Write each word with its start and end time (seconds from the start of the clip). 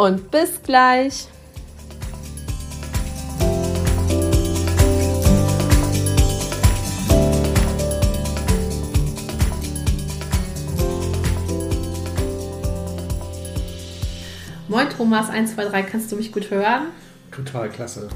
und 0.00 0.30
bis 0.30 0.62
gleich. 0.62 1.28
Moin 14.68 14.88
Thomas, 14.88 15.28
1, 15.28 15.54
2, 15.54 15.64
3, 15.66 15.82
kannst 15.82 16.10
du 16.10 16.16
mich 16.16 16.32
gut 16.32 16.50
hören? 16.50 16.86
Total 17.30 17.68
klasse. 17.68 18.08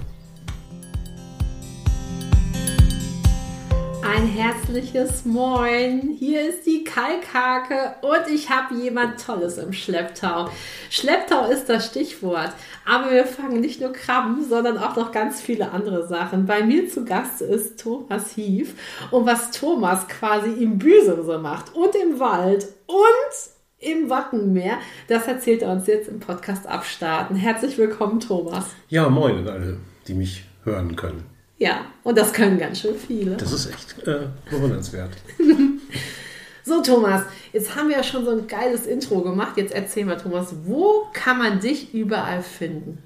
Ein 4.16 4.28
herzliches 4.28 5.24
Moin. 5.24 6.14
Hier 6.16 6.48
ist 6.48 6.66
die 6.66 6.84
Kalkhake 6.84 7.96
und 8.00 8.32
ich 8.32 8.48
habe 8.48 8.76
jemand 8.76 9.20
Tolles 9.20 9.58
im 9.58 9.72
Schlepptau. 9.72 10.50
Schlepptau 10.88 11.50
ist 11.50 11.68
das 11.68 11.86
Stichwort. 11.86 12.52
Aber 12.86 13.10
wir 13.10 13.26
fangen 13.26 13.60
nicht 13.60 13.80
nur 13.80 13.92
Krabben, 13.92 14.48
sondern 14.48 14.78
auch 14.78 14.94
noch 14.94 15.10
ganz 15.10 15.40
viele 15.40 15.72
andere 15.72 16.06
Sachen. 16.06 16.46
Bei 16.46 16.62
mir 16.62 16.88
zu 16.88 17.04
Gast 17.04 17.42
ist 17.42 17.80
Thomas 17.80 18.30
Hief. 18.30 18.74
Und 19.10 19.26
was 19.26 19.50
Thomas 19.50 20.06
quasi 20.06 20.62
im 20.62 20.78
Büsum 20.78 21.26
so 21.26 21.36
macht 21.38 21.74
und 21.74 21.96
im 21.96 22.20
Wald 22.20 22.68
und 22.86 23.34
im 23.80 24.08
Wattenmeer. 24.08 24.78
Das 25.08 25.26
erzählt 25.26 25.62
er 25.62 25.72
uns 25.72 25.88
jetzt 25.88 26.08
im 26.08 26.20
Podcast 26.20 26.68
Abstarten. 26.68 27.34
Herzlich 27.34 27.76
willkommen, 27.78 28.20
Thomas. 28.20 28.66
Ja, 28.88 29.08
moin 29.08 29.38
an 29.38 29.48
alle, 29.48 29.78
die 30.06 30.14
mich 30.14 30.44
hören 30.62 30.94
können. 30.94 31.33
Ja, 31.58 31.86
und 32.02 32.18
das 32.18 32.32
können 32.32 32.58
ganz 32.58 32.80
schön 32.80 32.96
viele. 32.96 33.36
Das 33.36 33.52
ist 33.52 33.70
echt 33.70 34.06
äh, 34.06 34.26
bewundernswert. 34.50 35.10
so, 36.64 36.82
Thomas, 36.82 37.22
jetzt 37.52 37.76
haben 37.76 37.88
wir 37.88 37.96
ja 37.96 38.02
schon 38.02 38.24
so 38.24 38.32
ein 38.32 38.46
geiles 38.46 38.86
Intro 38.86 39.20
gemacht. 39.20 39.56
Jetzt 39.56 39.72
erzähl 39.72 40.04
mal, 40.04 40.16
Thomas, 40.16 40.54
wo 40.64 41.04
kann 41.12 41.38
man 41.38 41.60
dich 41.60 41.94
überall 41.94 42.42
finden? 42.42 42.98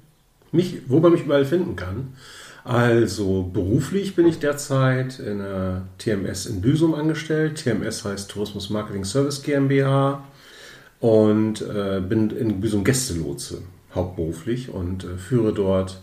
Mich, 0.51 0.81
wo 0.87 0.99
man 0.99 1.11
mich 1.11 1.25
überall 1.25 1.45
finden 1.45 1.75
kann. 1.75 2.15
Also 2.63 3.43
beruflich 3.43 4.15
bin 4.15 4.27
ich 4.27 4.39
derzeit 4.39 5.19
in 5.19 5.39
der 5.39 5.83
TMS 5.97 6.47
in 6.47 6.61
Büsum 6.61 6.95
angestellt. 6.95 7.63
TMS 7.63 8.03
heißt 8.03 8.29
Tourismus 8.29 8.69
Marketing 8.69 9.05
Service 9.05 9.43
GmbH 9.43 10.23
und 10.99 11.61
äh, 11.61 12.01
bin 12.01 12.31
in 12.31 12.59
Büsum 12.59 12.83
Gästelotse 12.83 13.61
hauptberuflich 13.95 14.69
und 14.69 15.03
äh, 15.03 15.17
führe 15.17 15.53
dort 15.53 16.01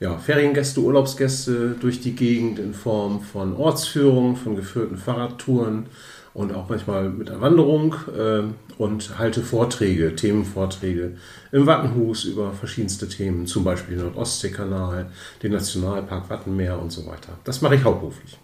ja, 0.00 0.16
Feriengäste, 0.16 0.80
Urlaubsgäste 0.80 1.76
durch 1.78 2.00
die 2.00 2.16
Gegend 2.16 2.58
in 2.58 2.72
Form 2.72 3.20
von 3.20 3.54
Ortsführungen, 3.54 4.34
von 4.34 4.56
geführten 4.56 4.96
Fahrradtouren 4.96 5.86
und 6.32 6.54
auch 6.54 6.68
manchmal 6.70 7.10
mit 7.10 7.30
einer 7.30 7.42
Wanderung 7.42 7.94
äh, 8.16 8.42
und 8.78 9.18
halte 9.18 9.42
Vorträge, 9.42 10.16
Themenvorträge 10.16 11.16
im 11.52 11.66
Wattenhus 11.66 12.24
über 12.24 12.52
verschiedenste 12.52 13.08
Themen, 13.08 13.46
zum 13.46 13.62
Beispiel 13.62 13.96
den 13.96 14.06
Nordostseekanal, 14.06 15.10
den 15.42 15.52
Nationalpark 15.52 16.30
Wattenmeer 16.30 16.80
und 16.80 16.90
so 16.90 17.06
weiter. 17.06 17.34
Das 17.44 17.60
mache 17.60 17.74
ich 17.74 17.84
hauptberuflich. 17.84 18.38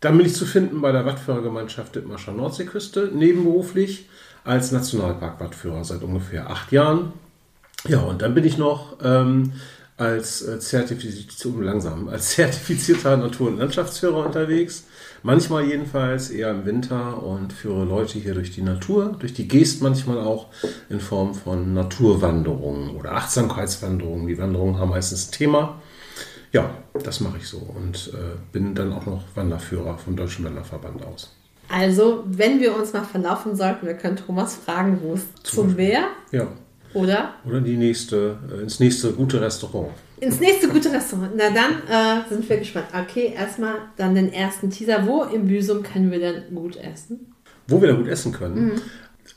Dann 0.00 0.16
bin 0.16 0.26
ich 0.26 0.34
zu 0.34 0.44
finden 0.44 0.80
bei 0.80 0.90
der 0.90 1.06
Wattführergemeinschaft 1.06 1.94
Dithmarscher 1.94 2.32
Nordseeküste, 2.32 3.10
nebenberuflich 3.14 4.08
als 4.42 4.72
Nationalpark-Wattführer 4.72 5.84
seit 5.84 6.02
ungefähr 6.02 6.50
acht 6.50 6.72
Jahren. 6.72 7.12
Ja, 7.86 8.00
und 8.00 8.22
dann 8.22 8.34
bin 8.34 8.44
ich 8.44 8.58
noch 8.58 8.96
ähm, 9.02 9.52
als, 9.96 10.42
äh, 10.42 10.58
langsam, 11.60 12.08
als 12.08 12.30
zertifizierter 12.30 13.16
Natur- 13.16 13.48
und 13.48 13.58
Landschaftsführer 13.58 14.26
unterwegs. 14.26 14.84
Manchmal 15.22 15.64
jedenfalls 15.64 16.30
eher 16.30 16.50
im 16.50 16.66
Winter 16.66 17.22
und 17.22 17.52
führe 17.52 17.84
Leute 17.84 18.18
hier 18.18 18.34
durch 18.34 18.50
die 18.50 18.62
Natur, 18.62 19.16
durch 19.18 19.34
die 19.34 19.48
Geest 19.48 19.82
manchmal 19.82 20.18
auch 20.18 20.48
in 20.88 21.00
Form 21.00 21.34
von 21.34 21.72
Naturwanderungen 21.74 22.90
oder 22.90 23.12
Achtsamkeitswanderungen. 23.12 24.26
Die 24.26 24.36
Wanderungen 24.36 24.78
haben 24.78 24.90
meistens 24.90 25.28
ein 25.28 25.32
Thema. 25.32 25.80
Ja, 26.52 26.70
das 27.02 27.20
mache 27.20 27.38
ich 27.38 27.48
so 27.48 27.58
und 27.58 28.12
äh, 28.14 28.36
bin 28.52 28.74
dann 28.74 28.92
auch 28.92 29.06
noch 29.06 29.22
Wanderführer 29.34 29.98
vom 29.98 30.14
Deutschen 30.14 30.44
Wanderverband 30.44 31.04
aus. 31.04 31.34
Also, 31.68 32.24
wenn 32.26 32.60
wir 32.60 32.76
uns 32.76 32.92
mal 32.92 33.04
verlaufen 33.04 33.56
sollten, 33.56 33.86
wir 33.86 33.94
können 33.94 34.16
Thomas 34.16 34.54
fragen, 34.54 35.00
wo 35.02 35.14
es 35.14 35.22
zum, 35.42 35.68
zum 35.68 35.76
Meer 35.76 36.08
ja. 36.30 36.46
Oder? 36.94 37.34
Oder 37.44 37.60
die 37.60 37.76
nächste, 37.76 38.38
äh, 38.50 38.62
ins 38.62 38.80
nächste 38.80 39.12
gute 39.12 39.40
Restaurant. 39.40 39.90
Ins 40.20 40.40
nächste 40.40 40.68
gute 40.68 40.92
Restaurant. 40.92 41.32
Na 41.36 41.50
dann 41.50 41.82
äh, 41.88 42.28
sind 42.28 42.48
wir 42.48 42.56
gespannt. 42.56 42.86
Okay, 42.92 43.34
erstmal 43.36 43.74
dann 43.96 44.14
den 44.14 44.32
ersten 44.32 44.70
Teaser. 44.70 45.06
Wo 45.06 45.24
im 45.24 45.46
Büsum 45.46 45.82
können 45.82 46.10
wir 46.10 46.20
denn 46.20 46.54
gut 46.54 46.76
essen? 46.76 47.32
Wo 47.66 47.80
wir 47.80 47.88
da 47.88 47.94
gut 47.94 48.08
essen 48.08 48.32
können? 48.32 48.64
Mhm. 48.64 48.80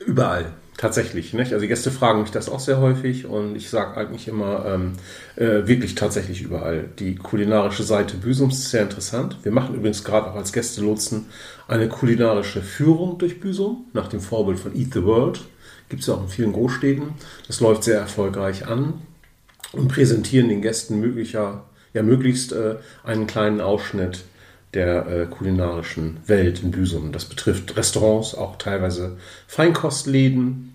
Überall. 0.05 0.53
Tatsächlich. 0.77 1.33
Nicht? 1.33 1.53
Also 1.53 1.63
die 1.63 1.67
Gäste 1.67 1.89
fragen 1.89 2.21
mich 2.21 2.29
das 2.29 2.49
auch 2.49 2.59
sehr 2.59 2.79
häufig 2.79 3.25
und 3.25 3.55
ich 3.55 3.71
sage 3.71 3.97
eigentlich 3.97 4.27
immer 4.27 4.63
ähm, 4.67 4.93
äh, 5.35 5.67
wirklich 5.67 5.95
tatsächlich 5.95 6.43
überall. 6.43 6.85
Die 6.99 7.15
kulinarische 7.15 7.81
Seite 7.81 8.15
Büsums 8.17 8.59
ist 8.59 8.69
sehr 8.69 8.83
interessant. 8.83 9.39
Wir 9.41 9.51
machen 9.51 9.73
übrigens 9.73 10.03
gerade 10.03 10.29
auch 10.29 10.35
als 10.35 10.53
Gästelotsen 10.53 11.25
eine 11.67 11.89
kulinarische 11.89 12.61
Führung 12.61 13.17
durch 13.17 13.39
Büsum 13.39 13.85
nach 13.93 14.07
dem 14.07 14.19
Vorbild 14.19 14.59
von 14.59 14.75
Eat 14.75 14.93
the 14.93 15.03
World. 15.03 15.41
Gibt 15.89 16.01
es 16.01 16.07
ja 16.07 16.15
auch 16.15 16.23
in 16.23 16.29
vielen 16.29 16.53
Großstädten. 16.53 17.13
Das 17.47 17.59
läuft 17.59 17.83
sehr 17.83 17.99
erfolgreich 17.99 18.67
an 18.67 18.95
und 19.71 19.87
präsentieren 19.87 20.49
den 20.49 20.61
Gästen 20.61 20.99
möglicher, 20.99 21.65
ja, 21.93 22.03
möglichst 22.03 22.51
äh, 22.51 22.75
einen 23.03 23.27
kleinen 23.27 23.61
Ausschnitt 23.61 24.25
der 24.73 25.07
äh, 25.07 25.25
kulinarischen 25.25 26.17
Welt 26.27 26.61
in 26.61 26.71
Büsum. 26.71 27.11
Das 27.11 27.25
betrifft 27.25 27.75
Restaurants, 27.77 28.35
auch 28.35 28.57
teilweise 28.57 29.17
Feinkostläden, 29.47 30.73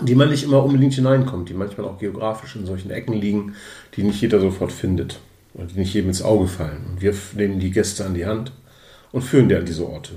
die 0.00 0.14
man 0.14 0.30
nicht 0.30 0.44
immer 0.44 0.64
unbedingt 0.64 0.94
hineinkommt, 0.94 1.48
die 1.48 1.54
manchmal 1.54 1.86
auch 1.86 1.98
geografisch 1.98 2.56
in 2.56 2.66
solchen 2.66 2.90
Ecken 2.90 3.12
liegen, 3.12 3.54
die 3.96 4.04
nicht 4.04 4.20
jeder 4.20 4.40
sofort 4.40 4.72
findet 4.72 5.18
oder 5.54 5.66
die 5.66 5.80
nicht 5.80 5.92
jedem 5.92 6.08
ins 6.08 6.22
Auge 6.22 6.46
fallen. 6.46 6.86
Und 6.88 7.02
wir 7.02 7.14
nehmen 7.34 7.60
die 7.60 7.70
Gäste 7.70 8.06
an 8.06 8.14
die 8.14 8.26
Hand 8.26 8.52
und 9.10 9.22
führen 9.22 9.48
die 9.48 9.56
an 9.56 9.66
diese 9.66 9.86
Orte. 9.86 10.12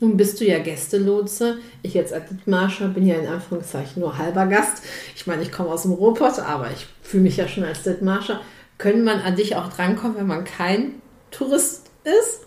Nun 0.00 0.16
bist 0.16 0.40
du 0.40 0.44
ja 0.44 0.60
Gästelotse. 0.60 1.58
Ich 1.82 1.94
jetzt 1.94 2.12
als 2.12 2.28
Dithmarscher 2.28 2.88
bin 2.88 3.06
ja 3.06 3.16
in 3.16 3.26
Anführungszeichen 3.26 4.00
nur 4.00 4.16
halber 4.16 4.46
Gast. 4.46 4.82
Ich 5.16 5.26
meine, 5.26 5.42
ich 5.42 5.50
komme 5.50 5.70
aus 5.70 5.82
dem 5.82 5.92
Ruhrpott, 5.92 6.38
aber 6.38 6.70
ich 6.70 6.86
fühle 7.02 7.24
mich 7.24 7.36
ja 7.36 7.48
schon 7.48 7.64
als 7.64 7.82
Dithmarscher. 7.82 8.40
Können 8.78 9.02
man 9.02 9.20
an 9.20 9.34
dich 9.34 9.56
auch 9.56 9.68
drankommen, 9.72 10.16
wenn 10.16 10.26
man 10.28 10.44
kein 10.44 10.94
Tourist 11.32 11.90
ist? 12.04 12.46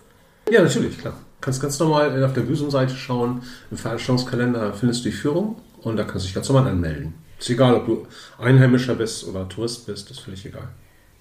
Ja, 0.50 0.63
natürlich, 0.63 0.97
klar. 0.97 1.13
Du 1.13 1.45
kannst 1.45 1.62
ganz 1.62 1.78
normal 1.79 2.23
auf 2.23 2.34
der 2.34 2.41
Büsum-Seite 2.41 2.95
schauen. 2.95 3.41
Im 3.69 3.78
Veranstaltungskalender 3.78 4.73
findest 4.73 5.03
du 5.03 5.09
die 5.09 5.16
Führung 5.16 5.57
und 5.81 5.97
da 5.97 6.03
kannst 6.03 6.23
du 6.23 6.28
dich 6.28 6.35
ganz 6.35 6.47
normal 6.47 6.72
anmelden. 6.72 7.16
Ist 7.38 7.50
egal, 7.50 7.75
ob 7.75 7.85
du 7.85 8.07
Einheimischer 8.38 8.95
bist 8.95 9.28
oder 9.28 9.50
Tourist 9.50 9.88
bist, 9.88 10.09
ist 10.12 10.19
völlig 10.19 10.45
egal. 10.45 10.69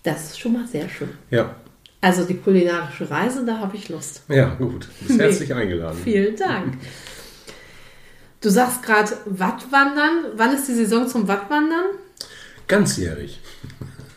Das 0.02 0.24
ist 0.24 0.38
schon 0.38 0.52
mal 0.52 0.66
sehr 0.66 0.88
schön. 0.88 1.08
Ja, 1.30 1.56
also 2.00 2.24
die 2.24 2.36
kulinarische 2.36 3.10
Reise, 3.10 3.44
da 3.44 3.58
habe 3.58 3.76
ich 3.76 3.88
Lust. 3.88 4.22
Ja, 4.28 4.54
gut. 4.54 4.88
Du 5.00 5.06
bist 5.06 5.20
herzlich 5.20 5.54
eingeladen. 5.54 5.98
Vielen 6.02 6.36
Dank. 6.36 6.78
Du 8.40 8.48
sagst 8.48 8.82
gerade 8.82 9.12
Wattwandern. 9.26 10.24
Wann 10.36 10.54
ist 10.54 10.66
die 10.66 10.72
Saison 10.72 11.06
zum 11.06 11.28
Wattwandern? 11.28 11.84
Ganzjährig. 12.66 13.40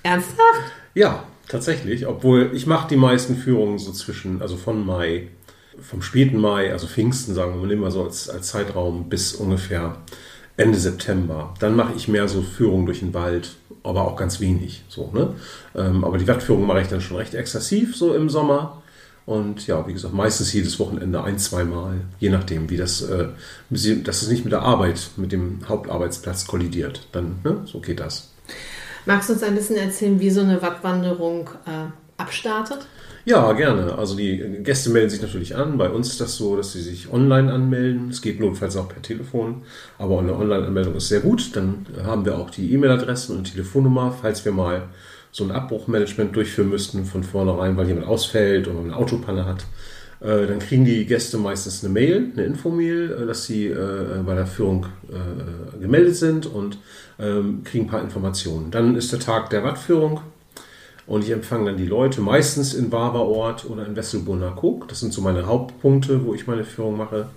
Ernsthaft? 0.03 0.71
Ja, 0.93 1.25
tatsächlich. 1.49 2.07
Obwohl 2.07 2.51
ich 2.53 2.65
mache 2.65 2.87
die 2.87 2.95
meisten 2.95 3.35
Führungen 3.35 3.79
so 3.79 3.91
zwischen, 3.91 4.41
also 4.41 4.55
von 4.55 4.85
Mai, 4.85 5.27
vom 5.81 6.01
späten 6.01 6.37
Mai, 6.37 6.71
also 6.71 6.87
Pfingsten 6.87 7.33
sagen 7.33 7.59
wir, 7.59 7.67
nehmen 7.67 7.81
wir 7.81 7.91
so 7.91 8.03
als, 8.03 8.29
als 8.29 8.47
Zeitraum 8.47 9.09
bis 9.09 9.33
ungefähr 9.33 9.97
Ende 10.57 10.77
September. 10.77 11.53
Dann 11.59 11.75
mache 11.75 11.93
ich 11.95 12.07
mehr 12.07 12.27
so 12.27 12.41
Führungen 12.41 12.85
durch 12.85 12.99
den 12.99 13.13
Wald, 13.13 13.55
aber 13.83 14.07
auch 14.07 14.15
ganz 14.15 14.39
wenig. 14.39 14.83
So, 14.87 15.09
ne? 15.13 15.35
Ähm, 15.75 16.03
aber 16.03 16.17
die 16.17 16.27
Wattführung 16.27 16.65
mache 16.65 16.81
ich 16.81 16.87
dann 16.87 17.01
schon 17.01 17.17
recht 17.17 17.33
exzessiv 17.33 17.95
so 17.95 18.13
im 18.13 18.29
Sommer. 18.29 18.81
Und 19.25 19.67
ja, 19.67 19.87
wie 19.87 19.93
gesagt, 19.93 20.13
meistens 20.13 20.51
jedes 20.51 20.79
Wochenende 20.79 21.23
ein, 21.23 21.39
zweimal, 21.39 22.01
je 22.19 22.29
nachdem, 22.29 22.69
wie 22.69 22.77
das, 22.77 23.01
äh, 23.01 23.29
dass 23.69 24.21
es 24.21 24.27
nicht 24.27 24.43
mit 24.43 24.51
der 24.51 24.63
Arbeit, 24.63 25.11
mit 25.15 25.31
dem 25.31 25.61
Hauptarbeitsplatz 25.67 26.45
kollidiert. 26.45 27.07
Dann, 27.13 27.39
ne? 27.43 27.61
so 27.65 27.79
geht 27.79 28.01
das. 28.01 28.33
Magst 29.05 29.29
du 29.29 29.33
uns 29.33 29.43
ein 29.43 29.55
bisschen 29.55 29.77
erzählen, 29.77 30.19
wie 30.19 30.29
so 30.29 30.41
eine 30.41 30.61
Wattwanderung 30.61 31.49
äh, 31.65 31.89
abstartet? 32.17 32.85
Ja, 33.25 33.53
gerne. 33.53 33.97
Also 33.97 34.17
die 34.17 34.37
Gäste 34.63 34.89
melden 34.89 35.09
sich 35.09 35.21
natürlich 35.21 35.55
an. 35.55 35.77
Bei 35.77 35.89
uns 35.89 36.09
ist 36.09 36.19
das 36.19 36.35
so, 36.35 36.57
dass 36.57 36.73
sie 36.73 36.81
sich 36.81 37.11
online 37.11 37.53
anmelden. 37.53 38.09
Es 38.09 38.21
geht 38.21 38.39
notfalls 38.39 38.75
auch 38.75 38.89
per 38.89 39.01
Telefon, 39.01 39.63
aber 39.97 40.19
eine 40.19 40.35
Online-Anmeldung 40.35 40.95
ist 40.95 41.07
sehr 41.07 41.21
gut. 41.21 41.55
Dann 41.55 41.85
haben 42.03 42.25
wir 42.25 42.37
auch 42.37 42.49
die 42.49 42.73
E-Mail-Adressen 42.73 43.37
und 43.37 43.51
Telefonnummer, 43.51 44.13
falls 44.21 44.43
wir 44.43 44.51
mal 44.51 44.89
so 45.31 45.45
ein 45.45 45.51
Abbruchmanagement 45.51 46.35
durchführen 46.35 46.69
müssten 46.69 47.05
von 47.05 47.23
vornherein, 47.23 47.77
weil 47.77 47.87
jemand 47.87 48.07
ausfällt 48.07 48.67
oder 48.67 48.79
eine 48.79 48.95
Autopanne 48.95 49.45
hat. 49.45 49.65
Äh, 50.23 50.47
dann 50.47 50.59
kriegen 50.59 50.85
die 50.85 51.05
Gäste 51.05 51.37
meistens 51.37 51.83
eine 51.83 51.91
Mail, 51.91 52.31
eine 52.33 52.45
Infomail, 52.45 53.11
äh, 53.11 53.25
dass 53.25 53.45
sie 53.45 53.67
äh, 53.67 54.21
bei 54.25 54.35
der 54.35 54.47
Führung 54.47 54.85
gemeldet 55.79 56.15
sind 56.15 56.45
und 56.45 56.77
ähm, 57.19 57.63
kriegen 57.63 57.85
ein 57.85 57.89
paar 57.89 58.01
Informationen. 58.01 58.71
Dann 58.71 58.95
ist 58.95 59.11
der 59.11 59.19
Tag 59.19 59.49
der 59.49 59.63
Wattführung 59.63 60.21
und 61.05 61.23
ich 61.23 61.31
empfange 61.31 61.65
dann 61.65 61.77
die 61.77 61.85
Leute, 61.85 62.21
meistens 62.21 62.73
in 62.73 62.89
Barberort 62.89 63.69
oder 63.69 63.85
in 63.85 63.95
Wesselbrunner-Kog. 63.95 64.87
Das 64.87 65.01
sind 65.01 65.13
so 65.13 65.21
meine 65.21 65.45
Hauptpunkte, 65.45 66.25
wo 66.25 66.33
ich 66.33 66.47
meine 66.47 66.63
Führung 66.63 66.97
mache. 66.97 67.29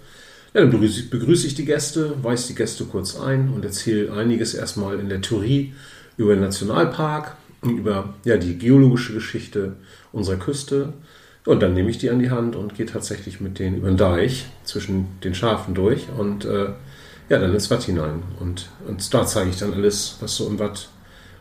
Ja, 0.54 0.60
dann 0.60 0.70
begrüße 0.70 1.46
ich 1.46 1.54
die 1.54 1.64
Gäste, 1.64 2.14
weise 2.22 2.48
die 2.48 2.54
Gäste 2.54 2.84
kurz 2.84 3.18
ein 3.18 3.50
und 3.50 3.64
erzähle 3.64 4.12
einiges 4.12 4.54
erstmal 4.54 5.00
in 5.00 5.08
der 5.08 5.20
Theorie 5.20 5.74
über 6.16 6.34
den 6.34 6.42
Nationalpark, 6.42 7.36
über 7.62 8.14
ja, 8.24 8.36
die 8.36 8.56
geologische 8.56 9.12
Geschichte 9.12 9.76
unserer 10.12 10.36
Küste. 10.36 10.92
Und 11.44 11.62
dann 11.62 11.74
nehme 11.74 11.90
ich 11.90 11.98
die 11.98 12.10
an 12.10 12.20
die 12.20 12.30
Hand 12.30 12.56
und 12.56 12.74
gehe 12.74 12.86
tatsächlich 12.86 13.40
mit 13.40 13.58
denen 13.58 13.76
über 13.76 13.88
den 13.88 13.96
Deich 13.96 14.46
zwischen 14.64 15.06
den 15.22 15.34
Schafen 15.34 15.74
durch 15.74 16.06
und 16.16 16.44
äh, 16.44 16.70
ja, 17.28 17.38
dann 17.38 17.52
ins 17.52 17.70
Watt 17.70 17.84
hinein. 17.84 18.22
Und, 18.40 18.68
und 18.86 19.12
da 19.12 19.26
zeige 19.26 19.50
ich 19.50 19.58
dann 19.58 19.74
alles, 19.74 20.16
was 20.20 20.36
so 20.36 20.46
im 20.48 20.58
Watt 20.58 20.88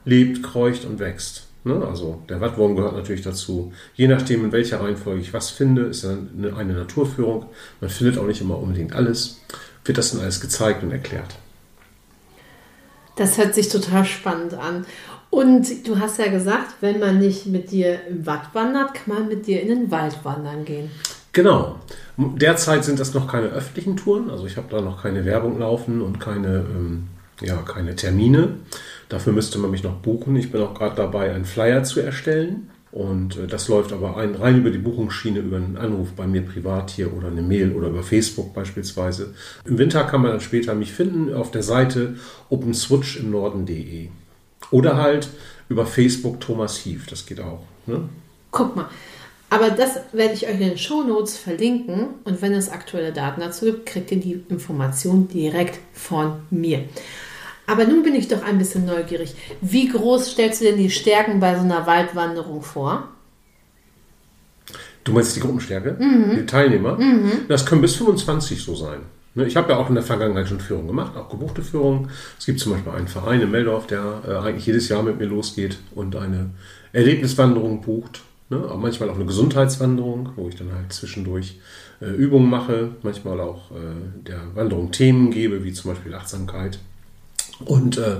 lebt, 0.04 0.44
kreucht 0.44 0.86
und 0.86 1.00
wächst. 1.00 1.48
Ne? 1.66 1.86
Also 1.86 2.22
der 2.30 2.40
Wattwurm 2.40 2.76
gehört 2.76 2.96
natürlich 2.96 3.24
dazu. 3.24 3.74
Je 3.96 4.08
nachdem, 4.08 4.46
in 4.46 4.52
welcher 4.52 4.80
Reihenfolge 4.80 5.22
ich 5.22 5.34
was 5.34 5.50
finde, 5.50 5.84
ist 5.84 6.04
dann 6.04 6.30
eine, 6.38 6.56
eine 6.56 6.74
Naturführung. 6.74 7.48
Man 7.82 7.90
findet 7.90 8.18
auch 8.18 8.28
nicht 8.28 8.40
immer 8.40 8.58
unbedingt 8.58 8.94
alles. 8.94 9.42
Wird 9.84 9.98
das 9.98 10.12
dann 10.12 10.22
alles 10.22 10.40
gezeigt 10.40 10.84
und 10.84 10.92
erklärt. 10.92 11.36
Das 13.16 13.38
hört 13.38 13.56
sich 13.56 13.70
total 13.70 14.06
spannend 14.06 14.54
an. 14.54 14.86
Und 15.30 15.88
du 15.88 16.00
hast 16.00 16.20
ja 16.20 16.28
gesagt, 16.28 16.76
wenn 16.82 17.00
man 17.00 17.20
nicht 17.20 17.48
mit 17.48 17.72
dir 17.72 18.00
im 18.08 18.26
Watt 18.26 18.54
wandert, 18.54 18.94
kann 18.94 19.16
man 19.16 19.28
mit 19.28 19.48
dir 19.48 19.62
in 19.62 19.68
den 19.68 19.92
Wald 19.92 20.24
wandern 20.24 20.66
gehen. 20.66 20.92
Genau. 21.34 21.80
Derzeit 22.16 22.86
sind 22.86 23.00
das 23.00 23.14
noch 23.14 23.28
keine 23.28 23.48
öffentlichen 23.48 23.98
Touren, 23.98 24.30
also 24.30 24.46
ich 24.46 24.56
habe 24.56 24.68
da 24.70 24.80
noch 24.80 25.02
keine 25.02 25.26
Werbung 25.26 25.60
laufen 25.60 26.02
und 26.02 26.20
keine, 26.22 26.64
ähm, 26.74 27.08
ja, 27.42 27.58
keine 27.58 27.98
Termine. 27.98 28.56
Dafür 29.10 29.34
müsste 29.34 29.60
man 29.60 29.72
mich 29.72 29.84
noch 29.84 29.96
buchen. 29.96 30.36
Ich 30.36 30.52
bin 30.52 30.62
auch 30.62 30.74
gerade 30.74 30.96
dabei, 30.96 31.34
einen 31.34 31.46
Flyer 31.46 31.84
zu 31.84 32.00
erstellen. 32.00 32.70
Und 32.92 33.38
äh, 33.38 33.48
das 33.48 33.68
läuft 33.68 33.92
aber 33.92 34.16
ein, 34.16 34.36
rein 34.36 34.58
über 34.58 34.70
die 34.70 34.78
Buchungsschiene, 34.78 35.40
über 35.40 35.58
einen 35.58 35.78
Anruf 35.78 36.14
bei 36.14 36.28
mir 36.28 36.42
privat 36.42 36.92
hier 36.92 37.14
oder 37.14 37.28
eine 37.28 37.42
Mail 37.42 37.74
oder 37.74 37.90
über 37.90 38.04
Facebook 38.04 38.54
beispielsweise. 38.54 39.34
Im 39.66 39.78
Winter 39.78 40.06
kann 40.06 40.22
man 40.22 40.32
dann 40.32 40.40
später 40.40 40.74
mich 40.76 40.94
finden 40.94 41.34
auf 41.34 41.52
der 41.52 41.64
Seite 41.64 42.16
openswitchimnorden.de. 42.50 44.10
Oder 44.72 44.98
halt 44.98 45.30
über 45.68 45.86
Facebook 45.86 46.40
Thomas 46.40 46.78
Hief, 46.78 47.06
das 47.08 47.26
geht 47.26 47.42
auch. 47.42 47.64
Ne? 47.86 48.08
Guck 48.52 48.76
mal, 48.76 48.88
aber 49.50 49.70
das 49.70 50.00
werde 50.12 50.34
ich 50.34 50.48
euch 50.48 50.54
in 50.54 50.70
den 50.70 50.78
Show 50.78 51.04
Notes 51.04 51.38
verlinken 51.38 52.08
und 52.24 52.42
wenn 52.42 52.54
es 52.54 52.70
aktuelle 52.70 53.14
Daten 53.14 53.42
dazu 53.42 53.66
gibt, 53.66 53.86
kriegt 53.86 54.12
ihr 54.12 54.20
die 54.20 54.44
Information 54.50 55.28
direkt 55.28 55.80
von 55.94 56.40
mir. 56.50 56.86
Aber 57.68 57.86
nun 57.86 58.04
bin 58.04 58.16
ich 58.16 58.28
doch 58.28 58.44
ein 58.44 58.58
bisschen 58.58 58.86
neugierig. 58.86 59.36
Wie 59.62 59.88
groß 59.88 60.32
stellst 60.32 60.62
du 60.62 60.66
denn 60.66 60.78
die 60.78 60.92
Stärken 60.92 61.40
bei 61.40 61.56
so 61.56 61.62
einer 61.62 61.88
Waldwanderung 61.88 62.62
vor? 62.62 63.10
Du 65.04 65.14
meinst 65.14 65.36
die 65.36 65.40
Gruppenstärke? 65.40 65.96
Mhm. 66.00 66.36
Die 66.36 66.46
Teilnehmer? 66.46 66.98
Mhm. 66.98 67.46
Das 67.48 67.66
können 67.66 67.82
bis 67.82 67.96
25 67.96 68.62
so 68.62 68.76
sein. 68.76 69.02
Ne, 69.36 69.46
ich 69.46 69.56
habe 69.58 69.74
ja 69.74 69.78
auch 69.78 69.90
in 69.90 69.96
der 69.96 70.04
Vergangenheit 70.04 70.48
schon 70.48 70.62
Führungen 70.62 70.88
gemacht, 70.88 71.18
auch 71.18 71.30
gebuchte 71.30 71.62
Führungen. 71.62 72.10
Es 72.40 72.46
gibt 72.46 72.60
zum 72.60 72.72
Beispiel 72.72 72.94
einen 72.94 73.08
Verein 73.08 73.42
in 73.42 73.52
Meldorf, 73.52 73.86
der 73.86 74.22
äh, 74.26 74.32
eigentlich 74.36 74.66
jedes 74.66 74.88
Jahr 74.88 75.04
mit 75.04 75.20
mir 75.20 75.26
losgeht 75.26 75.78
und 75.94 76.16
eine 76.16 76.52
Erlebniswanderung 76.94 77.82
bucht. 77.82 78.22
Ne? 78.50 78.58
Aber 78.58 78.78
manchmal 78.78 79.10
auch 79.10 79.16
eine 79.16 79.26
Gesundheitswanderung, 79.26 80.30
wo 80.38 80.48
ich 80.48 80.56
dann 80.56 80.74
halt 80.74 80.94
zwischendurch 80.94 81.60
äh, 82.00 82.06
Übungen 82.06 82.50
mache, 82.50 82.92
manchmal 83.04 83.42
auch 83.42 83.72
äh, 83.72 84.26
der 84.26 84.40
Wanderung 84.56 84.92
Themen 84.92 85.32
gebe, 85.32 85.66
wie 85.66 85.74
zum 85.74 85.92
Beispiel 85.92 86.14
Achtsamkeit. 86.14 86.80
Und 87.60 87.98
äh, 87.98 88.18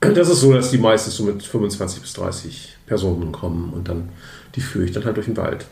das 0.00 0.28
ist 0.28 0.40
so, 0.40 0.52
dass 0.52 0.70
die 0.70 0.78
meistens 0.78 1.16
so 1.16 1.24
mit 1.24 1.42
25 1.42 2.00
bis 2.00 2.12
30 2.14 2.76
Personen 2.86 3.32
kommen 3.32 3.72
und 3.72 3.88
dann 3.88 4.08
die 4.54 4.60
führe 4.60 4.84
ich 4.84 4.92
dann 4.92 5.04
halt 5.04 5.16
durch 5.16 5.26
den 5.26 5.36
Wald. 5.36 5.66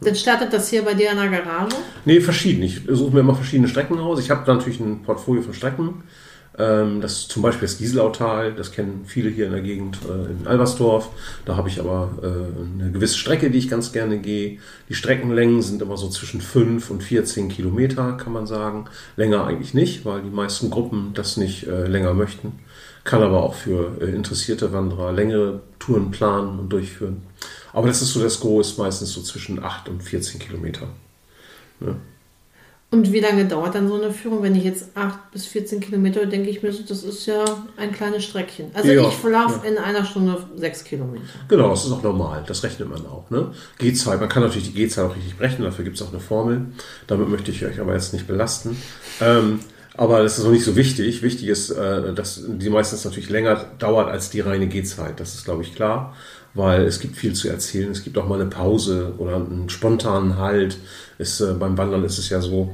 Dann 0.00 0.14
startet 0.14 0.52
das 0.52 0.68
hier 0.68 0.82
bei 0.82 0.94
dir 0.94 1.12
in 1.12 1.16
der 1.16 1.28
Garage? 1.28 1.76
Nee, 2.04 2.20
verschieden. 2.20 2.62
Ich 2.62 2.82
suche 2.88 3.14
mir 3.14 3.20
immer 3.20 3.34
verschiedene 3.34 3.68
Strecken 3.68 3.98
aus. 3.98 4.18
Ich 4.20 4.30
habe 4.30 4.50
natürlich 4.52 4.80
ein 4.80 5.02
Portfolio 5.02 5.42
von 5.42 5.54
Strecken. 5.54 6.02
Ähm, 6.56 7.00
das 7.00 7.26
zum 7.26 7.42
Beispiel 7.42 7.66
das 7.66 7.78
Gieselautal, 7.78 8.54
das 8.54 8.70
kennen 8.70 9.04
viele 9.06 9.28
hier 9.28 9.46
in 9.46 9.52
der 9.52 9.62
Gegend 9.62 9.98
äh, 10.08 10.30
in 10.30 10.46
Albersdorf. 10.46 11.10
Da 11.44 11.56
habe 11.56 11.68
ich 11.68 11.80
aber 11.80 12.10
äh, 12.22 12.80
eine 12.80 12.92
gewisse 12.92 13.18
Strecke, 13.18 13.50
die 13.50 13.58
ich 13.58 13.68
ganz 13.68 13.92
gerne 13.92 14.18
gehe. 14.18 14.58
Die 14.88 14.94
Streckenlängen 14.94 15.62
sind 15.62 15.82
immer 15.82 15.96
so 15.96 16.08
zwischen 16.08 16.40
5 16.40 16.90
und 16.90 17.02
14 17.02 17.48
Kilometer, 17.48 18.12
kann 18.12 18.32
man 18.32 18.46
sagen. 18.46 18.86
Länger 19.16 19.44
eigentlich 19.46 19.74
nicht, 19.74 20.04
weil 20.04 20.22
die 20.22 20.30
meisten 20.30 20.70
Gruppen 20.70 21.10
das 21.14 21.36
nicht 21.36 21.66
äh, 21.66 21.86
länger 21.86 22.14
möchten. 22.14 22.52
Kann 23.02 23.22
aber 23.22 23.42
auch 23.42 23.54
für 23.54 24.00
interessierte 24.00 24.72
Wanderer 24.72 25.12
längere 25.12 25.60
Touren 25.78 26.10
planen 26.10 26.58
und 26.58 26.70
durchführen. 26.70 27.22
Aber 27.72 27.88
das 27.88 28.00
ist 28.00 28.12
so 28.12 28.22
das 28.22 28.40
Groß, 28.40 28.78
meistens 28.78 29.12
so 29.12 29.20
zwischen 29.20 29.62
8 29.62 29.88
und 29.88 30.02
14 30.02 30.38
Kilometer. 30.38 30.86
Ne? 31.80 31.96
Und 32.94 33.12
wie 33.12 33.18
lange 33.18 33.44
dauert 33.44 33.74
dann 33.74 33.88
so 33.88 33.96
eine 33.96 34.12
Führung? 34.12 34.40
Wenn 34.44 34.54
ich 34.54 34.62
jetzt 34.62 34.90
8 34.94 35.32
bis 35.32 35.46
14 35.46 35.80
Kilometer, 35.80 36.26
denke 36.26 36.48
ich 36.48 36.62
mir 36.62 36.70
das 36.70 37.02
ist 37.02 37.26
ja 37.26 37.44
ein 37.76 37.90
kleines 37.90 38.22
Streckchen. 38.22 38.66
Also 38.72 38.88
ja, 38.88 39.08
ich 39.08 39.22
laufe 39.24 39.66
ja. 39.66 39.72
in 39.72 39.78
einer 39.78 40.04
Stunde 40.04 40.38
6 40.54 40.84
Kilometer. 40.84 41.24
Genau, 41.48 41.70
das 41.70 41.86
ist 41.86 41.90
auch 41.90 42.04
normal. 42.04 42.44
Das 42.46 42.62
rechnet 42.62 42.88
man 42.88 43.04
auch. 43.06 43.28
Ne? 43.30 43.50
Gehzeit, 43.78 44.20
man 44.20 44.28
kann 44.28 44.44
natürlich 44.44 44.68
die 44.68 44.74
Gehzeit 44.74 45.06
auch 45.06 45.16
richtig 45.16 45.34
berechnen, 45.34 45.64
dafür 45.64 45.84
gibt 45.84 45.96
es 45.96 46.02
auch 46.02 46.12
eine 46.12 46.20
Formel. 46.20 46.66
Damit 47.08 47.28
möchte 47.28 47.50
ich 47.50 47.64
euch 47.64 47.80
aber 47.80 47.94
jetzt 47.94 48.12
nicht 48.12 48.28
belasten. 48.28 48.76
Ähm, 49.20 49.58
aber 49.96 50.22
das 50.22 50.38
ist 50.38 50.44
noch 50.44 50.52
nicht 50.52 50.64
so 50.64 50.76
wichtig. 50.76 51.22
Wichtig 51.22 51.48
ist, 51.48 51.70
äh, 51.70 52.14
dass 52.14 52.42
die 52.46 52.70
meistens 52.70 53.04
natürlich 53.04 53.28
länger 53.28 53.64
dauert 53.80 54.08
als 54.08 54.30
die 54.30 54.38
reine 54.38 54.68
Gehzeit. 54.68 55.18
Das 55.18 55.34
ist, 55.34 55.44
glaube 55.44 55.64
ich, 55.64 55.74
klar 55.74 56.14
weil 56.54 56.82
es 56.82 57.00
gibt 57.00 57.16
viel 57.16 57.34
zu 57.34 57.48
erzählen. 57.48 57.90
Es 57.90 58.04
gibt 58.04 58.16
auch 58.16 58.28
mal 58.28 58.40
eine 58.40 58.48
Pause 58.48 59.14
oder 59.18 59.36
einen 59.36 59.68
spontanen 59.68 60.38
Halt. 60.38 60.78
Es, 61.18 61.40
äh, 61.40 61.52
beim 61.52 61.76
Wandern 61.76 62.04
ist 62.04 62.18
es 62.18 62.28
ja 62.28 62.40
so, 62.40 62.72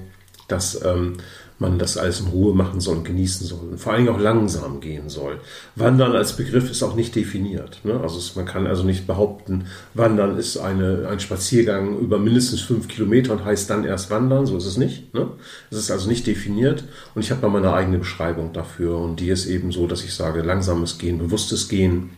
dass 0.52 0.84
ähm, 0.84 1.16
man 1.60 1.78
das 1.78 1.98
alles 1.98 2.20
in 2.20 2.28
Ruhe 2.28 2.54
machen 2.54 2.80
soll 2.80 2.96
und 2.96 3.04
genießen 3.04 3.46
soll 3.46 3.68
und 3.70 3.78
vor 3.78 3.92
allen 3.92 4.06
Dingen 4.06 4.16
auch 4.16 4.20
langsam 4.20 4.80
gehen 4.80 5.10
soll. 5.10 5.40
Wandern 5.76 6.16
als 6.16 6.34
Begriff 6.34 6.70
ist 6.70 6.82
auch 6.82 6.96
nicht 6.96 7.14
definiert. 7.14 7.80
Ne? 7.84 8.00
Also 8.00 8.18
es, 8.18 8.34
man 8.34 8.46
kann 8.46 8.66
also 8.66 8.82
nicht 8.82 9.06
behaupten, 9.06 9.66
Wandern 9.92 10.38
ist 10.38 10.56
eine, 10.56 11.06
ein 11.08 11.20
Spaziergang 11.20 11.98
über 11.98 12.18
mindestens 12.18 12.62
fünf 12.62 12.88
Kilometer 12.88 13.32
und 13.32 13.44
heißt 13.44 13.68
dann 13.68 13.84
erst 13.84 14.10
Wandern. 14.10 14.46
So 14.46 14.56
ist 14.56 14.64
es 14.64 14.78
nicht. 14.78 15.12
Ne? 15.12 15.28
Es 15.70 15.76
ist 15.76 15.90
also 15.90 16.08
nicht 16.08 16.26
definiert 16.26 16.84
und 17.14 17.22
ich 17.22 17.30
habe 17.30 17.42
da 17.42 17.48
meine 17.48 17.72
eigene 17.74 17.98
Beschreibung 17.98 18.54
dafür 18.54 18.96
und 18.98 19.20
die 19.20 19.28
ist 19.28 19.44
eben 19.44 19.70
so, 19.70 19.86
dass 19.86 20.02
ich 20.02 20.14
sage, 20.14 20.40
langsames 20.40 20.98
Gehen, 20.98 21.18
bewusstes 21.18 21.68
Gehen, 21.68 22.10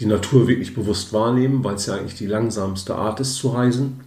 die 0.00 0.06
Natur 0.06 0.48
wirklich 0.48 0.74
bewusst 0.74 1.12
wahrnehmen, 1.12 1.62
weil 1.62 1.76
es 1.76 1.86
ja 1.86 1.94
eigentlich 1.94 2.16
die 2.16 2.26
langsamste 2.26 2.96
Art 2.96 3.20
ist 3.20 3.36
zu 3.36 3.50
reisen. 3.50 4.00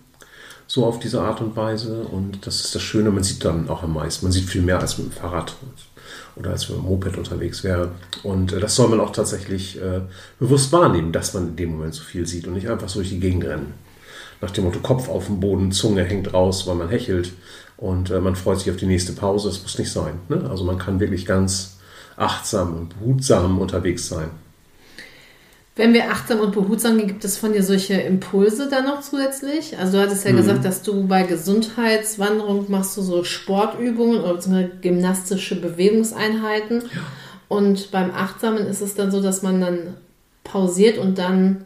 So 0.68 0.86
auf 0.86 1.00
diese 1.00 1.22
Art 1.22 1.42
und 1.42 1.56
Weise. 1.56 2.02
Und 2.02 2.46
das 2.46 2.66
ist 2.66 2.76
das 2.76 2.82
Schöne, 2.82 3.10
man 3.10 3.24
sieht 3.24 3.44
dann 3.46 3.70
auch 3.70 3.84
am 3.84 3.94
meisten. 3.94 4.26
Man 4.26 4.34
sieht 4.34 4.46
viel 4.46 4.62
mehr 4.62 4.80
als 4.80 4.98
mit 4.98 5.08
dem 5.08 5.12
Fahrrad 5.14 5.56
oder 6.36 6.52
als 6.52 6.70
mit 6.70 6.78
dem 6.78 6.86
Moped 6.86 7.18
unterwegs 7.18 7.64
wäre. 7.64 7.92
Und 8.24 8.54
äh, 8.54 8.60
das 8.60 8.76
soll 8.76 8.90
man 8.90 9.00
auch 9.00 9.12
tatsächlich 9.12 9.82
äh, 9.82 10.02
bewusst 10.40 10.72
wahrnehmen, 10.72 11.12
dass 11.12 11.34
man 11.34 11.50
in 11.50 11.56
dem 11.56 11.72
Moment 11.72 11.94
so 11.94 12.04
viel 12.04 12.28
sieht 12.28 12.48
und 12.48 12.54
nicht 12.54 12.70
einfach 12.70 12.90
so 12.90 13.00
durch 13.00 13.10
die 13.10 13.20
Gegend 13.20 13.46
rennen. 13.46 13.74
Nach 14.42 14.52
dem 14.52 14.66
Motto 14.66 14.80
Kopf 14.80 15.10
auf 15.10 15.26
dem 15.26 15.40
Boden, 15.40 15.72
Zunge 15.72 16.04
hängt 16.04 16.34
raus, 16.34 16.68
weil 16.68 16.76
man 16.76 16.90
hechelt 16.90 17.32
und 17.78 18.12
äh, 18.12 18.20
man 18.20 18.36
freut 18.36 18.60
sich 18.60 18.70
auf 18.70 18.78
die 18.78 18.86
nächste 18.86 19.14
Pause. 19.14 19.50
Das 19.50 19.62
muss 19.62 19.80
nicht 19.80 19.92
sein. 19.92 20.20
Ne? 20.30 20.48
Also 20.50 20.64
man 20.64 20.78
kann 20.78 21.00
wirklich 21.00 21.26
ganz 21.26 21.78
achtsam 22.18 22.76
und 22.76 23.00
behutsam 23.00 23.60
unterwegs 23.60 24.08
sein. 24.08 24.30
Wenn 25.78 25.94
wir 25.94 26.10
achtsam 26.10 26.40
und 26.40 26.54
behutsam 26.54 26.98
gehen, 26.98 27.08
gibt 27.08 27.24
es 27.24 27.38
von 27.38 27.54
dir 27.54 27.62
solche 27.62 27.94
Impulse 27.94 28.68
dann 28.68 28.86
noch 28.86 29.02
zusätzlich? 29.02 29.78
Also 29.78 29.94
du 29.98 30.04
hattest 30.04 30.26
ja 30.26 30.34
mhm. 30.34 30.38
gesagt, 30.38 30.66
dass 30.66 30.82
du 30.82 31.08
bei 31.08 31.24
Gesundheitswanderung 31.24 32.66
machst 32.70 32.98
du 32.98 33.02
so 33.02 33.24
Sportübungen 33.24 34.22
oder 34.22 34.64
gymnastische 34.82 35.62
Bewegungseinheiten. 35.62 36.82
Ja. 36.82 37.02
Und 37.48 37.92
beim 37.92 38.12
Achtsamen 38.12 38.66
ist 38.66 38.82
es 38.82 38.96
dann 38.96 39.12
so, 39.12 39.22
dass 39.22 39.44
man 39.44 39.62
dann 39.62 39.96
pausiert 40.44 40.98
und 40.98 41.20
dann 41.20 41.66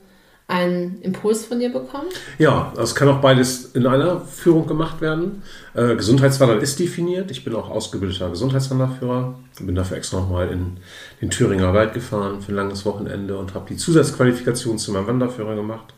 einen 0.51 1.01
Impuls 1.01 1.45
von 1.45 1.59
dir 1.59 1.71
bekommen? 1.71 2.07
Ja, 2.37 2.73
das 2.75 2.93
kann 2.93 3.07
auch 3.07 3.21
beides 3.21 3.71
in 3.73 3.87
einer 3.87 4.21
Führung 4.21 4.67
gemacht 4.67 5.01
werden. 5.01 5.43
Äh, 5.73 5.95
Gesundheitswandern 5.95 6.59
ist 6.59 6.79
definiert. 6.79 7.31
Ich 7.31 7.43
bin 7.43 7.55
auch 7.55 7.69
ausgebildeter 7.69 8.29
Gesundheitswanderführer. 8.29 9.35
Bin 9.61 9.75
dafür 9.75 9.97
extra 9.97 10.19
nochmal 10.19 10.49
in 10.49 10.77
den 11.21 11.29
Thüringer 11.29 11.73
Wald 11.73 11.93
gefahren 11.93 12.41
für 12.41 12.51
ein 12.51 12.55
langes 12.55 12.85
Wochenende 12.85 13.37
und 13.37 13.53
habe 13.53 13.65
die 13.69 13.77
Zusatzqualifikation 13.77 14.77
zu 14.77 14.91
meinem 14.91 15.07
Wanderführer 15.07 15.55
gemacht. 15.55 15.93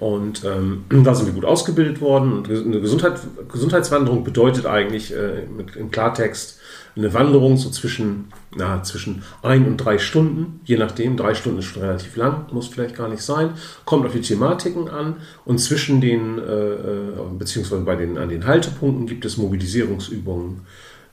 Und 0.00 0.44
ähm, 0.44 0.84
da 1.04 1.14
sind 1.14 1.26
wir 1.26 1.34
gut 1.34 1.44
ausgebildet 1.44 2.00
worden. 2.00 2.32
Und 2.32 2.50
eine 2.50 2.80
Gesundheit, 2.80 3.20
Gesundheitswanderung 3.52 4.24
bedeutet 4.24 4.66
eigentlich 4.66 5.14
äh, 5.14 5.46
mit, 5.56 5.76
im 5.76 5.90
Klartext 5.90 6.58
eine 6.96 7.14
Wanderung 7.14 7.56
so 7.56 7.70
zwischen, 7.70 8.32
na, 8.56 8.82
zwischen 8.82 9.22
ein 9.42 9.66
und 9.66 9.76
drei 9.76 9.98
Stunden, 9.98 10.60
je 10.64 10.76
nachdem. 10.76 11.16
Drei 11.16 11.34
Stunden 11.34 11.60
ist 11.60 11.66
schon 11.66 11.82
relativ 11.82 12.16
lang, 12.16 12.46
muss 12.52 12.68
vielleicht 12.68 12.96
gar 12.96 13.08
nicht 13.08 13.22
sein. 13.22 13.50
Kommt 13.84 14.06
auf 14.06 14.12
die 14.12 14.22
Thematiken 14.22 14.88
an. 14.88 15.16
Und 15.44 15.58
zwischen 15.58 16.00
den, 16.00 16.38
äh, 16.38 16.42
äh 16.42 17.12
beziehungsweise 17.38 17.82
bei 17.82 17.94
den, 17.94 18.18
an 18.18 18.28
den 18.28 18.46
Haltepunkten 18.46 19.06
gibt 19.06 19.24
es 19.24 19.36
Mobilisierungsübungen 19.36 20.62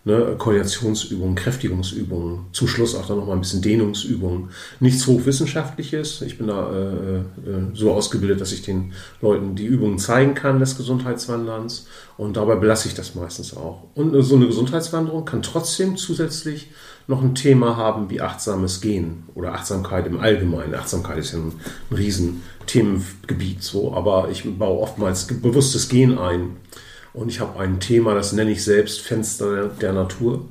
ne, 0.08 0.36
Koordinationsübungen, 0.38 1.36
Kräftigungsübungen, 1.36 2.46
zum 2.54 2.68
Schluss 2.68 2.96
auch 2.96 3.06
dann 3.06 3.18
noch 3.18 3.28
mal 3.28 3.34
ein 3.34 3.42
bisschen 3.42 3.62
Dehnungsübungen. 3.62 4.50
Nichts 4.80 5.06
Hochwissenschaftliches. 5.06 6.22
Ich 6.22 6.38
bin 6.38 6.48
da 6.48 6.72
äh, 6.72 7.18
äh, 7.18 7.24
so 7.74 7.92
ausgebildet, 7.92 8.40
dass 8.40 8.54
ich 8.54 8.62
den 8.62 8.94
Leuten 9.22 9.56
die 9.56 9.66
Übungen 9.66 10.00
zeigen 10.00 10.34
kann 10.34 10.60
des 10.60 10.78
Gesundheitswanderns 10.78 11.88
und 12.18 12.38
dabei 12.38 12.56
belasse 12.56 12.88
ich 12.88 12.96
das 12.96 13.16
meistens 13.16 13.56
auch. 13.56 13.84
Und 13.96 14.20
so 14.24 14.38
eine 14.38 14.48
Gesundheitswanderung 14.48 15.26
kann 15.26 15.42
trotzdem 15.42 15.98
zusätzlich 15.98 16.70
noch 17.08 17.22
ein 17.22 17.36
Thema 17.36 17.76
haben 17.76 18.10
wie 18.10 18.22
achtsames 18.22 18.80
Gehen 18.80 19.24
oder 19.36 19.54
Achtsamkeit 19.54 20.08
im 20.08 20.20
Allgemeinen. 20.20 20.74
Achtsamkeit 20.74 21.18
ist 21.18 21.34
ja 21.34 21.40
ein, 21.40 21.52
ein 21.92 21.96
riesen 21.96 22.44
Themengebiet 22.66 23.62
so, 23.62 23.94
aber 23.94 24.30
ich 24.32 24.44
baue 24.58 24.80
oftmals 24.80 25.28
bewusstes 25.28 25.90
Gehen 25.90 26.18
ein 26.18 26.58
und 27.18 27.30
ich 27.30 27.40
habe 27.40 27.60
ein 27.60 27.80
Thema, 27.80 28.14
das 28.14 28.32
nenne 28.32 28.52
ich 28.52 28.64
selbst 28.64 29.02
Fenster 29.02 29.70
der 29.70 29.92
Natur, 29.92 30.46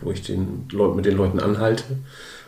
wo 0.00 0.10
ich 0.10 0.22
den 0.22 0.66
Leut, 0.72 0.96
mit 0.96 1.06
den 1.06 1.16
Leuten 1.16 1.38
anhalte. 1.38 1.84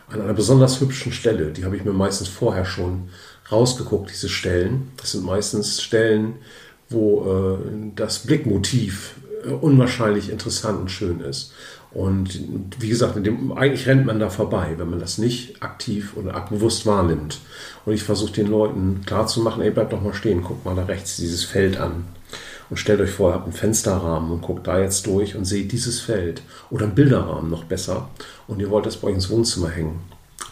An 0.09 0.21
einer 0.21 0.35
besonders 0.35 0.81
hübschen 0.81 1.13
Stelle, 1.13 1.53
die 1.53 1.65
habe 1.65 1.77
ich 1.77 1.85
mir 1.85 1.93
meistens 1.93 2.27
vorher 2.27 2.65
schon 2.65 3.11
rausgeguckt, 3.51 4.11
diese 4.11 4.29
Stellen. 4.29 4.91
Das 4.97 5.13
sind 5.13 5.25
meistens 5.25 5.81
Stellen, 5.81 6.35
wo 6.89 7.59
äh, 7.63 7.93
das 7.95 8.21
Blickmotiv 8.21 9.15
äh, 9.45 9.51
unwahrscheinlich 9.51 10.31
interessant 10.31 10.81
und 10.81 10.91
schön 10.91 11.21
ist. 11.21 11.53
Und 11.93 12.41
wie 12.81 12.89
gesagt, 12.89 13.25
dem, 13.25 13.53
eigentlich 13.53 13.87
rennt 13.87 14.07
man 14.07 14.19
da 14.19 14.31
vorbei, 14.31 14.75
wenn 14.79 14.91
man 14.91 15.01
das 15.01 15.19
nicht 15.19 15.63
aktiv 15.63 16.17
oder 16.17 16.41
bewusst 16.51 16.87
wahrnimmt. 16.87 17.39
Und 17.85 17.93
ich 17.93 18.03
versuche 18.03 18.33
den 18.33 18.49
Leuten 18.49 19.03
klarzumachen, 19.07 19.63
ey, 19.63 19.71
bleib 19.71 19.91
doch 19.91 20.03
mal 20.03 20.15
stehen, 20.15 20.43
guck 20.43 20.65
mal 20.65 20.75
da 20.75 20.85
rechts 20.85 21.17
dieses 21.17 21.45
Feld 21.45 21.79
an. 21.79 22.05
Und 22.71 22.77
stellt 22.77 23.01
euch 23.01 23.11
vor, 23.11 23.31
ihr 23.31 23.35
habt 23.35 23.45
einen 23.45 23.53
Fensterrahmen 23.53 24.31
und 24.31 24.43
guckt 24.43 24.67
da 24.69 24.81
jetzt 24.81 25.07
durch 25.07 25.35
und 25.35 25.45
seht 25.45 25.73
dieses 25.73 26.01
Feld. 26.01 26.43
Oder 26.71 26.85
einen 26.85 26.95
Bilderrahmen 26.95 27.51
noch 27.51 27.65
besser. 27.65 28.09
Und 28.47 28.61
ihr 28.61 28.71
wollt 28.71 28.87
das 28.87 28.97
bei 28.97 29.09
euch 29.09 29.15
ins 29.15 29.29
Wohnzimmer 29.29 29.69
hängen. 29.69 30.01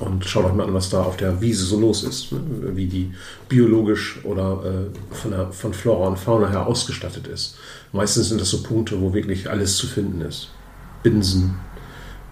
Und 0.00 0.25
schaut 0.25 0.44
euch 0.44 0.52
mal 0.52 0.64
an, 0.64 0.75
was 0.75 0.90
da 0.90 1.02
auf 1.02 1.16
der 1.16 1.40
Wiese 1.40 1.64
so 1.64 1.78
los 1.78 2.02
ist. 2.04 2.32
Ne? 2.32 2.40
Wie 2.75 2.87
die 2.87 3.12
biologisch 3.48 4.20
oder 4.25 4.62
äh, 4.64 5.14
von, 5.14 5.30
der, 5.30 5.52
von 5.52 5.72
Flora 5.72 6.08
und 6.08 6.18
Fauna 6.18 6.48
her 6.48 6.66
ausgestattet 6.66 7.26
ist. 7.26 7.56
Meistens 7.92 8.28
sind 8.28 8.40
das 8.40 8.50
so 8.50 8.62
Punkte, 8.62 9.00
wo 9.00 9.14
wirklich 9.14 9.48
alles 9.48 9.76
zu 9.76 9.87
finden 9.87 10.20
ist. 10.20 10.50
Binsen, 11.02 11.58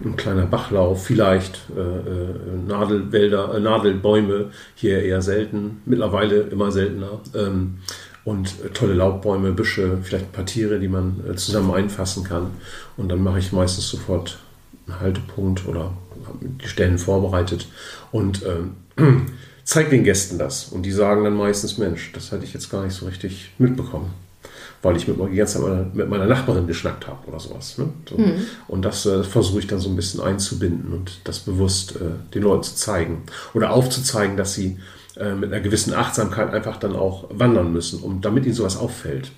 ein 0.03 0.15
kleiner 0.15 0.45
Bachlauf, 0.45 1.05
vielleicht 1.05 1.59
äh, 1.75 1.79
äh, 1.79 2.57
Nadelwälder, 2.67 3.55
äh, 3.55 3.59
Nadelbäume, 3.59 4.51
hier 4.75 5.01
eher 5.01 5.21
selten, 5.21 5.81
mittlerweile 5.85 6.41
immer 6.41 6.71
seltener. 6.71 7.21
Ähm, 7.33 7.79
und 8.27 8.55
äh, 8.65 8.69
tolle 8.73 8.93
Laubbäume, 8.93 9.53
Büsche, 9.53 9.99
vielleicht 10.03 10.25
ein 10.25 10.31
paar 10.33 10.45
Tiere, 10.45 10.79
die 10.79 10.89
man 10.89 11.23
äh, 11.31 11.35
zusammen 11.37 11.71
einfassen 11.71 12.25
kann. 12.25 12.51
Und 12.97 13.07
dann 13.07 13.23
mache 13.23 13.39
ich 13.39 13.53
meistens 13.53 13.87
sofort 13.87 14.39
einen 14.85 14.99
Haltepunkt 14.99 15.65
oder 15.65 15.93
die 16.61 16.67
Stellen 16.67 16.97
vorbereitet 16.97 17.69
und 18.11 18.43
ähm, 18.45 19.27
zeige 19.63 19.91
den 19.91 20.03
Gästen 20.03 20.37
das. 20.37 20.65
Und 20.65 20.83
die 20.83 20.91
sagen 20.91 21.23
dann 21.23 21.37
meistens, 21.37 21.77
Mensch, 21.77 22.11
das 22.11 22.33
hatte 22.33 22.43
ich 22.43 22.53
jetzt 22.53 22.69
gar 22.69 22.83
nicht 22.83 22.95
so 22.95 23.05
richtig 23.05 23.51
mitbekommen 23.59 24.13
weil 24.83 24.95
ich 24.95 25.07
mit, 25.07 25.17
die 25.17 25.35
ganze 25.35 25.59
Zeit 25.59 25.95
mit 25.95 26.07
meiner 26.07 26.27
Nachbarin 26.27 26.67
geschnackt 26.67 27.07
habe 27.07 27.27
oder 27.27 27.39
sowas. 27.39 27.79
Ne? 27.79 27.89
So. 28.07 28.15
Mhm. 28.15 28.45
Und 28.67 28.83
das 28.83 29.07
äh, 29.07 29.23
versuche 29.23 29.59
ich 29.59 29.67
dann 29.67 29.79
so 29.79 29.89
ein 29.89 29.95
bisschen 29.95 30.21
einzubinden 30.21 30.93
und 30.93 31.19
das 31.23 31.39
bewusst 31.39 31.95
äh, 31.95 32.33
den 32.35 32.43
Leuten 32.43 32.61
zu 32.61 32.75
zeigen 32.75 33.23
oder 33.55 33.71
aufzuzeigen, 33.71 34.37
dass 34.37 34.53
sie 34.53 34.77
äh, 35.19 35.35
mit 35.35 35.51
einer 35.51 35.61
gewissen 35.61 35.93
Achtsamkeit 35.93 36.53
einfach 36.53 36.77
dann 36.77 36.95
auch 36.95 37.25
wandern 37.29 37.71
müssen, 37.73 38.01
um, 38.01 38.21
damit 38.21 38.45
ihnen 38.45 38.55
sowas 38.55 38.77
auffällt. 38.77 39.31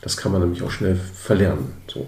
Das 0.00 0.16
kann 0.16 0.32
man 0.32 0.40
nämlich 0.40 0.62
auch 0.62 0.70
schnell 0.70 0.96
verlernen. 0.96 1.72
So. 1.92 2.06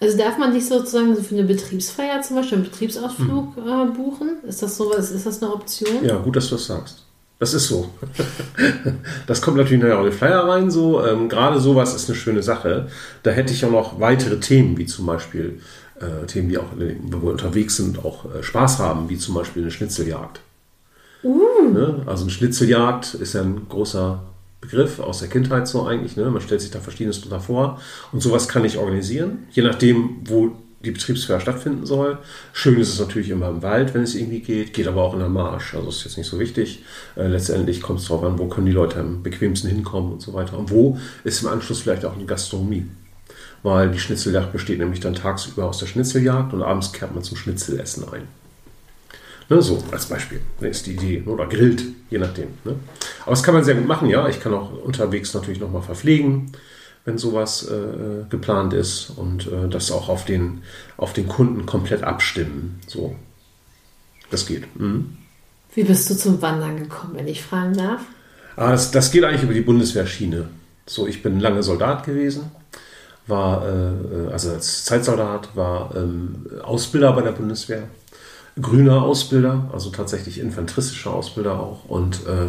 Also 0.00 0.16
darf 0.16 0.38
man 0.38 0.54
dich 0.54 0.66
sozusagen 0.66 1.14
für 1.16 1.34
eine 1.34 1.44
Betriebsfeier 1.44 2.22
zum 2.22 2.36
Beispiel, 2.36 2.58
einen 2.58 2.70
Betriebsausflug 2.70 3.56
hm. 3.56 3.68
äh, 3.68 3.86
buchen? 3.94 4.38
Ist 4.46 4.62
das 4.62 4.76
sowas, 4.76 5.10
ist 5.10 5.26
das 5.26 5.42
eine 5.42 5.52
Option? 5.52 6.02
Ja, 6.02 6.16
gut, 6.16 6.36
dass 6.36 6.48
du 6.48 6.54
das 6.54 6.66
sagst. 6.66 7.04
Das 7.38 7.54
ist 7.54 7.68
so. 7.68 7.88
Das 9.26 9.40
kommt 9.40 9.56
natürlich 9.56 9.82
nachher 9.82 9.96
auch 9.98 10.04
in 10.04 10.10
den 10.10 10.18
Flyer 10.18 10.48
rein. 10.48 10.70
So. 10.70 11.04
Ähm, 11.04 11.28
gerade 11.28 11.60
sowas 11.60 11.94
ist 11.94 12.08
eine 12.08 12.16
schöne 12.16 12.42
Sache. 12.42 12.88
Da 13.22 13.30
hätte 13.30 13.52
ich 13.52 13.64
auch 13.64 13.70
noch 13.70 14.00
weitere 14.00 14.40
Themen, 14.40 14.76
wie 14.76 14.86
zum 14.86 15.06
Beispiel 15.06 15.60
äh, 16.00 16.26
Themen, 16.26 16.48
die 16.48 16.58
auch, 16.58 16.72
wo 16.74 17.22
wir 17.22 17.30
unterwegs 17.30 17.76
sind, 17.76 18.04
auch 18.04 18.24
äh, 18.34 18.42
Spaß 18.42 18.78
haben, 18.78 19.08
wie 19.08 19.18
zum 19.18 19.34
Beispiel 19.34 19.62
eine 19.62 19.70
Schnitzeljagd. 19.70 20.40
Uh. 21.22 21.70
Ne? 21.72 22.02
Also 22.06 22.24
eine 22.24 22.30
Schnitzeljagd 22.30 23.14
ist 23.14 23.34
ja 23.34 23.42
ein 23.42 23.68
großer 23.68 24.22
Begriff 24.60 25.00
aus 25.00 25.20
der 25.20 25.28
Kindheit 25.28 25.68
so 25.68 25.86
eigentlich. 25.86 26.16
Ne? 26.16 26.30
Man 26.30 26.42
stellt 26.42 26.60
sich 26.60 26.70
da 26.70 26.80
Verschiedenes 26.80 27.20
drunter 27.20 27.40
vor. 27.40 27.80
Und 28.12 28.20
sowas 28.20 28.48
kann 28.48 28.64
ich 28.64 28.78
organisieren, 28.78 29.46
je 29.52 29.62
nachdem, 29.62 30.20
wo 30.24 30.52
die 30.84 30.92
Betriebsfeier 30.92 31.40
stattfinden 31.40 31.84
soll. 31.84 32.18
Schön 32.52 32.80
ist 32.80 32.88
es 32.88 32.98
natürlich 32.98 33.28
immer 33.28 33.48
im 33.48 33.62
Wald, 33.62 33.92
wenn 33.92 34.02
es 34.02 34.14
irgendwie 34.14 34.40
geht, 34.40 34.72
geht 34.72 34.88
aber 34.88 35.02
auch 35.02 35.12
in 35.12 35.18
der 35.18 35.28
Marsch. 35.28 35.74
Also 35.74 35.90
ist 35.90 36.04
jetzt 36.04 36.16
nicht 36.16 36.28
so 36.28 36.38
wichtig. 36.38 36.82
Äh, 37.16 37.26
letztendlich 37.26 37.82
kommt 37.82 38.00
es 38.00 38.06
darauf 38.06 38.24
an, 38.24 38.38
wo 38.38 38.46
können 38.46 38.66
die 38.66 38.72
Leute 38.72 38.98
am 38.98 39.22
bequemsten 39.22 39.68
hinkommen 39.68 40.12
und 40.12 40.22
so 40.22 40.32
weiter. 40.32 40.58
Und 40.58 40.70
wo 40.70 40.98
ist 41.22 41.42
im 41.42 41.48
Anschluss 41.48 41.80
vielleicht 41.80 42.04
auch 42.04 42.14
eine 42.14 42.24
Gastronomie. 42.24 42.86
Weil 43.62 43.90
die 43.90 43.98
Schnitzeljagd 43.98 44.52
besteht 44.52 44.78
nämlich 44.78 45.00
dann 45.00 45.14
tagsüber 45.14 45.66
aus 45.66 45.78
der 45.78 45.86
Schnitzeljagd 45.86 46.54
und 46.54 46.62
abends 46.62 46.92
kehrt 46.92 47.14
man 47.14 47.22
zum 47.22 47.36
Schnitzelessen 47.36 48.04
ein. 48.10 48.22
Ne, 49.50 49.60
so 49.60 49.82
als 49.90 50.06
Beispiel 50.06 50.40
ne, 50.60 50.68
ist 50.68 50.86
die 50.86 50.92
Idee. 50.92 51.24
Oder 51.26 51.46
grillt, 51.46 51.82
je 52.08 52.18
nachdem. 52.18 52.50
Ne? 52.64 52.76
Aber 53.22 53.32
das 53.32 53.42
kann 53.42 53.52
man 53.52 53.64
sehr 53.64 53.74
gut 53.74 53.86
machen, 53.86 54.08
ja. 54.08 54.28
Ich 54.28 54.40
kann 54.40 54.54
auch 54.54 54.72
unterwegs 54.84 55.34
natürlich 55.34 55.58
nochmal 55.58 55.82
verpflegen, 55.82 56.52
wenn 57.04 57.18
sowas 57.18 57.68
äh, 57.68 58.28
geplant 58.30 58.72
ist 58.72 59.10
und 59.10 59.48
äh, 59.48 59.68
das 59.68 59.90
auch 59.90 60.08
auf 60.08 60.24
den, 60.24 60.62
auf 60.96 61.12
den 61.14 61.26
Kunden 61.26 61.66
komplett 61.66 62.04
abstimmen. 62.04 62.78
So. 62.86 63.16
Das 64.30 64.46
geht. 64.46 64.64
Mhm. 64.80 65.16
Wie 65.74 65.82
bist 65.82 66.08
du 66.08 66.14
zum 66.14 66.40
Wandern 66.40 66.76
gekommen, 66.76 67.14
wenn 67.16 67.26
ich 67.26 67.42
fragen 67.42 67.74
darf? 67.74 68.02
Ah, 68.54 68.70
das, 68.70 68.92
das 68.92 69.10
geht 69.10 69.24
eigentlich 69.24 69.42
über 69.42 69.54
die 69.54 69.62
Bundeswehrschiene. 69.62 70.48
So, 70.86 71.08
ich 71.08 71.24
bin 71.24 71.40
lange 71.40 71.64
Soldat 71.64 72.04
gewesen, 72.04 72.52
war 73.26 73.66
äh, 73.66 74.32
also 74.32 74.50
als 74.50 74.84
Zeitsoldat, 74.84 75.56
war 75.56 75.94
ähm, 75.96 76.46
Ausbilder 76.62 77.12
bei 77.12 77.22
der 77.22 77.32
Bundeswehr 77.32 77.88
grüner 78.60 79.02
Ausbilder, 79.02 79.70
also 79.72 79.90
tatsächlich 79.90 80.40
infanteristischer 80.40 81.12
Ausbilder 81.12 81.58
auch 81.58 81.84
und 81.88 82.26
äh, 82.26 82.48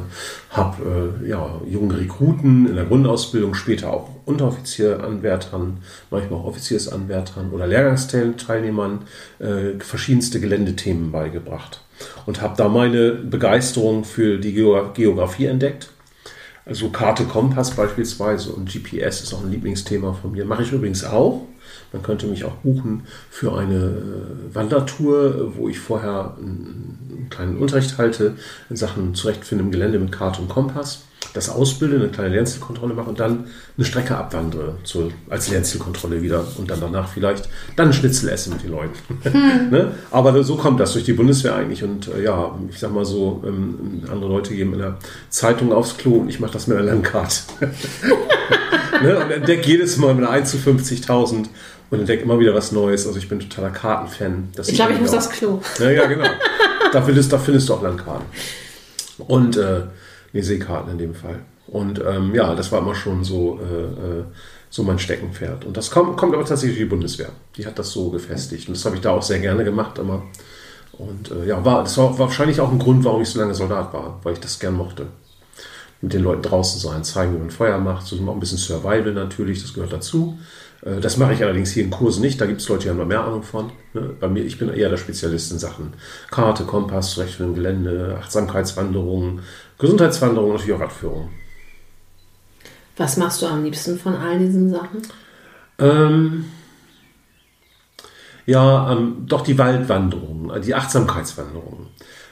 habe 0.50 1.16
äh, 1.24 1.30
ja, 1.30 1.62
junge 1.68 2.00
Rekruten 2.00 2.68
in 2.68 2.76
der 2.76 2.86
Grundausbildung, 2.86 3.54
später 3.54 3.92
auch 3.92 4.10
Unteroffizieranwärtern, 4.26 5.78
manchmal 6.10 6.40
auch 6.40 6.46
Offiziersanwärtern 6.46 7.52
oder 7.52 7.68
Lehrgangsteilnehmern 7.68 9.00
äh, 9.40 9.80
verschiedenste 9.80 10.40
Geländethemen 10.40 11.12
beigebracht 11.12 11.82
und 12.26 12.42
habe 12.42 12.56
da 12.58 12.68
meine 12.68 13.12
Begeisterung 13.12 14.04
für 14.04 14.38
die 14.38 14.54
Geografie 14.54 15.46
entdeckt. 15.46 15.90
Also 16.66 16.90
Karte 16.90 17.24
Kompass 17.26 17.72
beispielsweise 17.72 18.52
und 18.52 18.72
GPS 18.72 19.22
ist 19.22 19.34
auch 19.34 19.44
ein 19.44 19.52
Lieblingsthema 19.52 20.14
von 20.14 20.32
mir. 20.32 20.46
Mache 20.46 20.64
ich 20.64 20.72
übrigens 20.72 21.04
auch. 21.04 21.48
Man 21.94 22.04
könnte 22.04 22.28
mich 22.28 22.46
auch 22.46 22.56
buchen 22.56 23.04
für 23.30 23.58
eine 23.58 23.76
äh, 23.76 24.56
Wandertour, 24.56 25.56
wo 25.56 25.68
ich 25.68 25.80
vorher 25.80 26.36
einen 26.38 27.28
kleinen 27.30 27.58
Unterricht 27.58 27.98
halte 27.98 28.36
in 28.70 28.76
Sachen 28.76 29.14
Zurechtfinden 29.14 29.68
im 29.68 29.72
Gelände 29.72 30.00
mit 30.00 30.12
Karte 30.12 30.42
und 30.42 30.50
Kompass, 30.50 31.04
das 31.34 31.50
ausbilde, 31.50 31.96
eine 31.96 32.10
kleine 32.10 32.30
Lernzielkontrolle 32.36 32.94
mache 32.94 33.10
und 33.10 33.20
dann 33.20 33.46
eine 33.78 33.86
Strecke 33.86 34.18
abwandere 34.18 34.76
zu, 34.84 35.12
als 35.30 35.50
Lernzielkontrolle 35.50 36.22
wieder 36.22 36.46
und 36.58 36.70
dann 36.70 36.82
danach 36.82 37.10
vielleicht 37.10 37.48
dann 37.76 37.88
ein 37.88 37.94
Schnitzel 37.94 38.30
essen 38.30 38.54
mit 38.54 38.64
den 38.64 38.72
Leuten. 38.72 38.98
Hm. 39.24 39.70
ne? 39.72 39.92
Aber 40.12 40.44
so 40.44 40.58
kommt 40.58 40.80
das 40.80 40.94
durch 40.94 41.06
die 41.06 41.14
Bundeswehr 41.14 41.56
eigentlich 41.56 41.84
und 41.84 42.10
äh, 42.10 42.24
ja, 42.24 42.58
ich 42.70 42.80
sag 42.80 42.92
mal 42.92 43.06
so, 43.06 43.42
ähm, 43.46 44.04
andere 44.12 44.30
Leute 44.30 44.54
geben 44.54 44.74
in 44.74 44.80
der 44.80 44.98
Zeitung 45.30 45.72
aufs 45.72 45.98
Klo 45.98 46.16
und 46.16 46.30
ich 46.30 46.40
mache 46.40 46.54
das 46.54 46.68
mit 46.68 46.78
einer 46.78 46.88
Landkarte. 46.88 47.44
ne? 49.02 49.18
Und 49.18 49.32
entdecke 49.32 49.68
jedes 49.68 49.98
Mal 49.98 50.14
mit 50.14 50.26
einer 50.26 50.34
1 50.34 50.52
zu 50.52 50.58
50.000 50.58 51.46
und 51.92 52.00
entdecke 52.00 52.24
immer 52.24 52.40
wieder 52.40 52.54
was 52.54 52.72
Neues. 52.72 53.08
Also 53.08 53.20
ich 53.20 53.30
bin 53.30 53.40
totaler 53.40 53.70
Kartenfan. 53.70 54.50
ich 54.58 54.76
glaube, 54.76 54.94
ich 54.94 55.00
muss 55.00 55.14
aufs 55.14 55.30
Klo. 55.30 55.62
Ja, 55.80 55.92
ja 55.92 56.06
genau. 56.08 56.28
da, 56.92 57.02
findest, 57.02 57.32
da 57.32 57.38
findest 57.38 57.70
du 57.70 57.74
auch 57.74 57.82
Landkarten. 57.82 58.26
Und 59.28 59.58
äh, 59.58 59.84
nee, 60.34 60.42
Seekarten 60.42 60.92
in 60.92 60.98
dem 60.98 61.14
Fall. 61.16 61.40
Und 61.68 62.02
ähm, 62.06 62.36
ja, 62.36 62.54
das 62.56 62.72
war 62.72 62.80
immer 62.80 62.96
schon 62.96 63.24
so, 63.24 63.60
äh, 63.62 64.20
äh, 64.20 64.24
so 64.70 64.84
mein 64.84 65.00
Steckenpferd. 65.00 65.66
Und 65.66 65.78
das 65.78 65.90
kommt, 65.92 66.18
kommt 66.18 66.34
aber 66.34 66.46
tatsächlich 66.46 66.80
die 66.80 66.86
Bundeswehr. 66.86 67.30
Die 67.56 67.66
hat 67.66 67.80
das 67.80 67.92
so 67.92 68.10
gefestigt. 68.10 68.68
Und 68.68 68.76
das 68.76 68.86
habe 68.86 68.96
ich 68.96 69.02
da 69.02 69.12
auch 69.12 69.22
sehr 69.22 69.40
gerne 69.40 69.64
gemacht 69.64 69.98
immer. 69.98 70.24
Und 70.94 71.32
äh, 71.32 71.48
ja, 71.48 71.64
war, 71.64 71.84
das 71.84 71.98
war 71.98 72.18
wahrscheinlich 72.20 72.60
auch 72.60 72.72
ein 72.72 72.80
Grund, 72.80 73.04
warum 73.06 73.22
ich 73.22 73.30
so 73.30 73.40
lange 73.40 73.56
Soldat 73.56 73.94
war, 73.94 74.20
weil 74.24 74.34
ich 74.34 74.40
das 74.40 74.60
gern 74.60 74.76
mochte. 74.76 75.08
mit 76.02 76.14
den 76.14 76.24
Leuten 76.24 76.42
draußen 76.42 76.80
sein, 76.80 77.04
zeigen, 77.04 77.36
wie 77.36 77.40
man 77.40 77.52
Feuer 77.52 77.78
macht, 77.78 78.08
so 78.08 78.16
auch 78.16 78.34
ein 78.34 78.40
bisschen 78.40 78.58
Survival 78.58 79.14
natürlich, 79.14 79.62
das 79.62 79.74
gehört 79.74 79.94
dazu. 79.94 80.38
Äh, 80.82 81.00
das 81.00 81.18
mache 81.18 81.34
ich 81.34 81.44
allerdings 81.44 81.72
hier 81.72 81.84
in 81.84 81.90
Kursen 81.90 82.22
nicht, 82.22 82.40
da 82.40 82.46
gibt 82.46 82.62
es 82.62 82.70
Leute, 82.70 82.84
die 82.84 82.90
haben 82.90 82.98
da 82.98 83.06
mehr 83.06 83.24
Ahnung 83.24 83.44
von. 83.44 83.72
Ne? 83.94 84.16
Bei 84.20 84.28
mir, 84.28 84.44
ich 84.44 84.58
bin 84.58 84.70
eher 84.70 84.90
der 84.90 84.98
Spezialist 84.98 85.52
in 85.52 85.60
Sachen 85.60 85.94
Karte, 86.30 86.64
Kompass, 86.64 87.18
Recht 87.18 87.36
für 87.36 87.52
Gelände, 87.54 88.18
Achtsamkeitswanderungen, 88.22 89.42
Gesundheitswanderungen, 89.78 90.54
natürlich 90.54 90.76
auch 90.76 90.82
Radführung. 90.82 91.30
Was 92.98 93.18
machst 93.18 93.42
du 93.42 93.48
am 93.48 93.64
liebsten 93.64 93.98
von 93.98 94.16
all 94.16 94.38
diesen 94.38 94.70
Sachen? 94.70 95.02
Ähm, 95.80 96.46
ja, 98.46 98.92
ähm, 98.92 99.26
doch 99.28 99.42
die 99.42 99.58
Waldwanderung, 99.58 100.52
die 100.62 100.76
Achtsamkeitswanderung. 100.76 101.88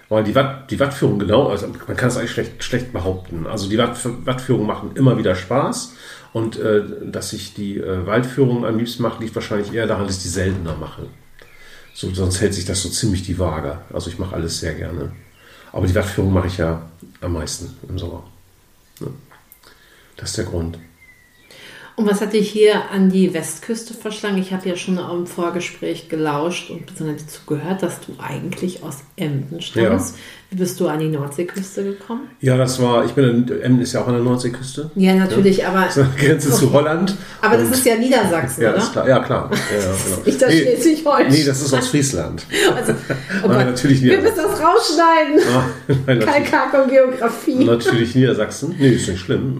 Weil 0.09 0.23
die, 0.23 0.33
Watt, 0.33 0.71
die 0.71 0.79
Wattführung 0.79 1.19
genau, 1.19 1.49
also 1.49 1.67
man 1.67 1.95
kann 1.95 2.09
es 2.09 2.17
eigentlich 2.17 2.31
schlecht, 2.31 2.63
schlecht 2.63 2.91
behaupten. 2.91 3.45
Also 3.45 3.69
die 3.69 3.77
Watt, 3.77 3.97
Wattführungen 4.25 4.65
machen 4.65 4.91
immer 4.95 5.17
wieder 5.17 5.35
Spaß. 5.35 5.93
Und 6.33 6.59
äh, 6.59 6.83
dass 7.05 7.33
ich 7.33 7.53
die 7.53 7.77
äh, 7.77 8.05
Waldführung 8.05 8.65
am 8.65 8.77
liebsten 8.77 9.03
mache, 9.03 9.21
liegt 9.21 9.35
wahrscheinlich 9.35 9.73
eher 9.73 9.87
daran, 9.87 10.07
dass 10.07 10.17
ich 10.17 10.23
die 10.23 10.29
seltener 10.29 10.75
mache. 10.75 11.07
So, 11.93 12.13
sonst 12.13 12.41
hält 12.41 12.53
sich 12.53 12.65
das 12.65 12.81
so 12.81 12.89
ziemlich 12.89 13.23
die 13.23 13.37
Waage. 13.37 13.79
Also 13.93 14.09
ich 14.09 14.19
mache 14.19 14.35
alles 14.35 14.59
sehr 14.59 14.73
gerne. 14.73 15.11
Aber 15.71 15.85
die 15.85 15.95
Wattführung 15.95 16.33
mache 16.33 16.47
ich 16.47 16.57
ja 16.57 16.81
am 17.21 17.33
meisten 17.33 17.75
im 17.87 17.99
Sommer. 17.99 18.23
Ja. 18.99 19.07
Das 20.17 20.29
ist 20.29 20.37
der 20.37 20.45
Grund. 20.45 20.79
Und 22.00 22.10
was 22.10 22.22
hat 22.22 22.32
dich 22.32 22.50
hier 22.50 22.89
an 22.94 23.10
die 23.10 23.34
Westküste 23.34 23.94
verschlagen? 23.94 24.38
Ich 24.38 24.53
habe 24.53 24.70
ja 24.70 24.77
schon 24.77 24.98
im 24.98 25.27
Vorgespräch 25.27 26.08
gelauscht 26.08 26.70
und 26.70 26.84
dazu 26.98 27.41
gehört, 27.46 27.84
dass 27.84 28.00
du 28.00 28.13
eigentlich 28.20 28.82
aus 28.84 29.00
Emden 29.18 29.60
stammst. 29.60 30.15
Ja. 30.15 30.22
Wie 30.50 30.56
bist 30.56 30.79
du 30.79 30.88
an 30.88 31.00
die 31.00 31.10
Nordseeküste 31.10 31.84
gekommen? 31.84 32.29
Ja, 32.39 32.56
das 32.56 32.82
war, 32.82 33.03
ich 33.03 33.12
bin, 33.12 33.51
Emden 33.62 33.82
ist 33.82 33.91
ja 33.91 34.01
auch 34.01 34.08
an 34.08 34.13
der 34.13 34.24
Nordseeküste. 34.24 34.91
Ja, 34.96 35.13
natürlich, 35.13 35.58
ja. 35.58 35.74
aber. 35.74 35.89
Grenze 36.18 36.53
zu 36.53 36.72
Holland. 36.72 37.18
Aber 37.41 37.58
das 37.58 37.70
ist 37.70 37.86
ja 37.86 37.98
Niedersachsen, 37.98 38.63
ja, 38.63 38.70
oder? 38.70 38.77
Ist 38.77 38.94
klar. 38.94 39.10
Ja, 39.10 39.20
klar. 39.20 39.51
Ja, 39.51 39.79
genau. 40.06 40.22
ich 40.24 40.38
das 40.38 40.53
nee, 40.53 40.62
Schleswig-Holstein. 40.62 41.32
Nee, 41.34 41.44
das 41.44 41.62
ist 41.62 41.74
aus 41.74 41.88
Friesland. 41.89 42.46
Also, 42.77 42.94
oh 43.44 43.48
Gott, 43.50 43.65
natürlich 43.65 44.01
Wir 44.01 44.22
müssen 44.22 44.38
das 44.38 44.62
rausschneiden. 44.62 45.41
Ah, 45.53 46.15
Kalkak 46.15 46.82
und 46.82 46.89
Geografie. 46.89 47.65
Natürlich 47.65 48.15
Niedersachsen. 48.15 48.74
Nee, 48.79 48.91
ist 48.91 49.10
nicht 49.10 49.20
schlimm 49.20 49.60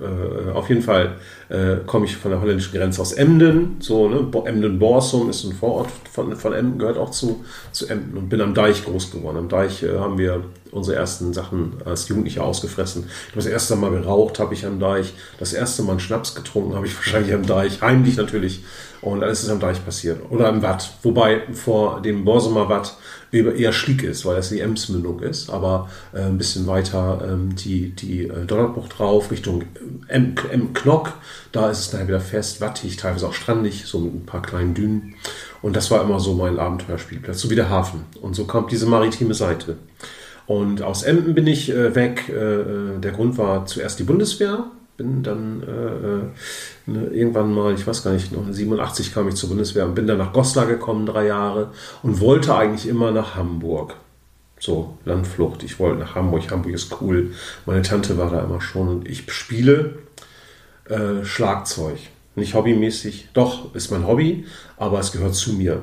äh, 0.00 0.50
auf 0.52 0.68
jeden 0.68 0.82
Fall 0.82 1.16
äh, 1.48 1.76
komme 1.86 2.06
ich 2.06 2.16
von 2.16 2.30
der 2.30 2.40
holländischen 2.40 2.78
Grenze 2.78 3.00
aus 3.00 3.12
Emden. 3.12 3.76
So, 3.80 4.08
ne? 4.08 4.28
Emden-Borsum 4.44 5.30
ist 5.30 5.44
ein 5.44 5.52
Vorort 5.52 5.88
von, 6.12 6.34
von 6.36 6.52
Emden, 6.52 6.78
gehört 6.78 6.98
auch 6.98 7.10
zu, 7.10 7.44
zu 7.72 7.88
Emden 7.88 8.16
und 8.16 8.28
bin 8.28 8.40
am 8.40 8.54
Deich 8.54 8.84
groß 8.84 9.10
geworden. 9.10 9.36
Am 9.36 9.48
Deich 9.48 9.82
äh, 9.82 9.98
haben 9.98 10.18
wir 10.18 10.44
unsere 10.76 10.96
ersten 10.96 11.32
Sachen 11.32 11.74
als 11.84 12.08
Jugendliche 12.08 12.42
ausgefressen. 12.42 13.06
Das 13.34 13.46
erste 13.46 13.76
Mal 13.76 13.90
geraucht 13.90 14.38
habe 14.38 14.54
ich 14.54 14.66
am 14.66 14.78
Deich. 14.78 15.14
Das 15.38 15.52
erste 15.52 15.82
Mal 15.82 15.92
einen 15.92 16.00
Schnaps 16.00 16.34
getrunken 16.34 16.74
habe 16.74 16.86
ich 16.86 16.96
wahrscheinlich 16.96 17.34
am 17.34 17.46
Deich. 17.46 17.80
Heimlich 17.80 18.16
natürlich. 18.16 18.64
Und 19.02 19.22
alles 19.22 19.42
ist 19.42 19.50
am 19.50 19.60
Deich 19.60 19.84
passiert. 19.84 20.20
Oder 20.30 20.48
am 20.48 20.62
Watt. 20.62 20.90
Wobei 21.02 21.42
vor 21.52 22.00
dem 22.02 22.24
Borsumer 22.24 22.68
Watt 22.68 22.96
eher 23.32 23.72
schlick 23.72 24.02
ist, 24.02 24.24
weil 24.24 24.36
das 24.36 24.48
die 24.48 24.60
Emsmündung 24.60 25.20
ist, 25.20 25.50
aber 25.50 25.90
äh, 26.12 26.20
ein 26.20 26.38
bisschen 26.38 26.66
weiter 26.66 27.20
ähm, 27.28 27.54
die, 27.54 27.90
die 27.90 28.24
äh, 28.24 28.46
Donnerbucht 28.46 28.98
drauf, 28.98 29.30
Richtung 29.30 29.64
M, 30.08 30.34
M 30.50 30.72
Knock, 30.72 31.12
da 31.52 31.70
ist 31.70 31.80
es 31.80 31.92
nachher 31.92 32.08
wieder 32.08 32.20
fest, 32.20 32.60
wattig, 32.60 32.96
teilweise 32.96 33.28
auch 33.28 33.34
strandig, 33.34 33.84
so 33.86 34.00
mit 34.00 34.14
ein 34.14 34.26
paar 34.26 34.42
kleinen 34.42 34.74
Dünen. 34.74 35.14
Und 35.62 35.76
das 35.76 35.90
war 35.90 36.02
immer 36.02 36.20
so 36.20 36.34
mein 36.34 36.58
Abenteuerspielplatz, 36.58 37.40
so 37.40 37.50
wie 37.50 37.56
der 37.56 37.68
Hafen. 37.68 38.04
Und 38.20 38.34
so 38.34 38.44
kam 38.44 38.68
diese 38.68 38.86
maritime 38.86 39.34
Seite. 39.34 39.76
Und 40.46 40.82
aus 40.82 41.02
Emden 41.02 41.34
bin 41.34 41.46
ich 41.46 41.70
äh, 41.70 41.94
weg. 41.94 42.28
Äh, 42.28 42.32
äh, 42.32 42.98
der 43.00 43.12
Grund 43.12 43.36
war 43.38 43.66
zuerst 43.66 43.98
die 43.98 44.04
Bundeswehr, 44.04 44.64
bin 44.96 45.22
dann 45.22 45.62
äh, 45.62 46.90
ne, 46.90 47.06
irgendwann 47.08 47.52
mal, 47.52 47.74
ich 47.74 47.86
weiß 47.86 48.04
gar 48.04 48.12
nicht, 48.12 48.30
87 48.32 49.12
kam 49.12 49.28
ich 49.28 49.34
zur 49.34 49.48
Bundeswehr 49.48 49.84
und 49.84 49.94
bin 49.94 50.06
dann 50.06 50.18
nach 50.18 50.32
Goslar 50.32 50.66
gekommen, 50.66 51.06
drei 51.06 51.26
Jahre, 51.26 51.72
und 52.02 52.20
wollte 52.20 52.54
eigentlich 52.54 52.88
immer 52.88 53.10
nach 53.10 53.34
Hamburg. 53.34 53.96
So, 54.58 54.96
Landflucht. 55.04 55.62
Ich 55.64 55.78
wollte 55.78 55.98
nach 55.98 56.14
Hamburg. 56.14 56.50
Hamburg 56.50 56.72
ist 56.72 57.00
cool. 57.00 57.32
Meine 57.66 57.82
Tante 57.82 58.16
war 58.16 58.30
da 58.30 58.42
immer 58.42 58.60
schon 58.60 58.88
und 58.88 59.08
ich 59.08 59.30
spiele 59.30 59.98
äh, 60.88 61.24
Schlagzeug. 61.24 61.98
Nicht 62.36 62.54
hobbymäßig, 62.54 63.30
doch, 63.32 63.74
ist 63.74 63.90
mein 63.90 64.06
Hobby, 64.06 64.44
aber 64.76 65.00
es 65.00 65.12
gehört 65.12 65.34
zu 65.34 65.54
mir. 65.54 65.82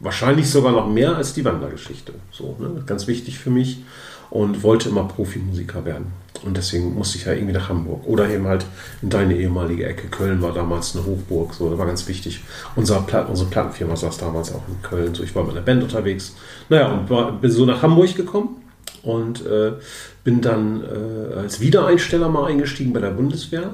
Wahrscheinlich 0.00 0.50
sogar 0.50 0.72
noch 0.72 0.88
mehr 0.88 1.16
als 1.16 1.34
die 1.34 1.44
Wandergeschichte. 1.44 2.12
So, 2.30 2.56
ne? 2.58 2.82
Ganz 2.86 3.06
wichtig 3.06 3.38
für 3.38 3.50
mich 3.50 3.82
und 4.30 4.62
wollte 4.62 4.88
immer 4.88 5.04
Profimusiker 5.04 5.84
werden. 5.84 6.06
Und 6.44 6.56
deswegen 6.56 6.94
musste 6.94 7.16
ich 7.16 7.24
ja 7.24 7.32
irgendwie 7.32 7.52
nach 7.52 7.68
Hamburg. 7.68 8.06
Oder 8.06 8.28
eben 8.28 8.46
halt 8.46 8.66
in 9.00 9.08
deine 9.08 9.36
ehemalige 9.36 9.86
Ecke. 9.86 10.08
Köln 10.08 10.42
war 10.42 10.52
damals 10.52 10.94
eine 10.94 11.06
Hochburg. 11.06 11.54
So, 11.54 11.70
das 11.70 11.78
war 11.78 11.86
ganz 11.86 12.06
wichtig. 12.08 12.42
Unser 12.76 13.00
Platt, 13.02 13.28
unsere 13.30 13.48
Plattenfirma 13.48 13.96
saß 13.96 14.18
damals 14.18 14.52
auch 14.52 14.62
in 14.68 14.82
Köln. 14.82 15.14
So, 15.14 15.22
ich 15.22 15.34
war 15.34 15.44
mit 15.44 15.52
einer 15.52 15.64
Band 15.64 15.82
unterwegs. 15.84 16.34
Naja, 16.68 16.92
und 16.92 17.08
war, 17.08 17.32
bin 17.32 17.50
so 17.50 17.64
nach 17.64 17.82
Hamburg 17.82 18.14
gekommen 18.16 18.62
und 19.02 19.46
äh, 19.46 19.72
bin 20.24 20.40
dann 20.40 20.82
äh, 20.82 21.34
als 21.34 21.60
Wiedereinsteller 21.60 22.28
mal 22.28 22.46
eingestiegen 22.46 22.92
bei 22.92 23.00
der 23.00 23.10
Bundeswehr. 23.10 23.70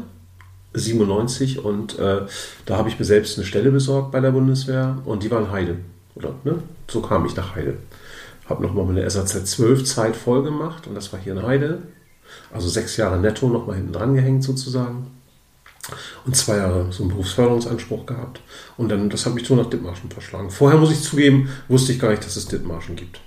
97 0.72 1.64
und 1.64 1.98
äh, 1.98 2.20
da 2.64 2.76
habe 2.76 2.88
ich 2.88 2.96
mir 2.96 3.04
selbst 3.04 3.36
eine 3.36 3.44
Stelle 3.44 3.72
besorgt 3.72 4.12
bei 4.12 4.20
der 4.20 4.30
Bundeswehr 4.30 4.98
und 5.04 5.24
die 5.24 5.30
war 5.30 5.40
in 5.40 5.50
Heide. 5.50 5.76
Oder, 6.20 6.34
ne? 6.44 6.62
So 6.88 7.00
kam 7.00 7.26
ich 7.26 7.34
nach 7.36 7.54
Heide. 7.56 7.78
Habe 8.48 8.62
nochmal 8.62 8.84
meine 8.84 9.08
SAZ 9.08 9.44
12 9.46 9.84
Zeit 9.84 10.16
voll 10.16 10.42
gemacht 10.42 10.86
und 10.86 10.94
das 10.94 11.12
war 11.12 11.20
hier 11.20 11.32
in 11.32 11.42
Heide. 11.42 11.82
Also 12.52 12.68
sechs 12.68 12.96
Jahre 12.96 13.18
netto 13.18 13.48
nochmal 13.48 13.76
hinten 13.76 13.92
dran 13.92 14.14
gehängt 14.14 14.44
sozusagen. 14.44 15.06
Und 16.26 16.36
zwei 16.36 16.58
Jahre 16.58 16.92
so 16.92 17.02
einen 17.02 17.10
Berufsförderungsanspruch 17.10 18.06
gehabt. 18.06 18.40
Und 18.76 18.90
dann, 18.90 19.08
das 19.08 19.26
hat 19.26 19.34
mich 19.34 19.46
so 19.46 19.56
nach 19.56 19.70
Dithmarschen 19.70 20.10
verschlagen. 20.10 20.50
Vorher 20.50 20.78
muss 20.78 20.92
ich 20.92 21.02
zugeben, 21.02 21.48
wusste 21.68 21.92
ich 21.92 21.98
gar 21.98 22.10
nicht, 22.10 22.24
dass 22.24 22.36
es 22.36 22.46
Dithmarschen 22.46 22.96
gibt. 22.96 23.20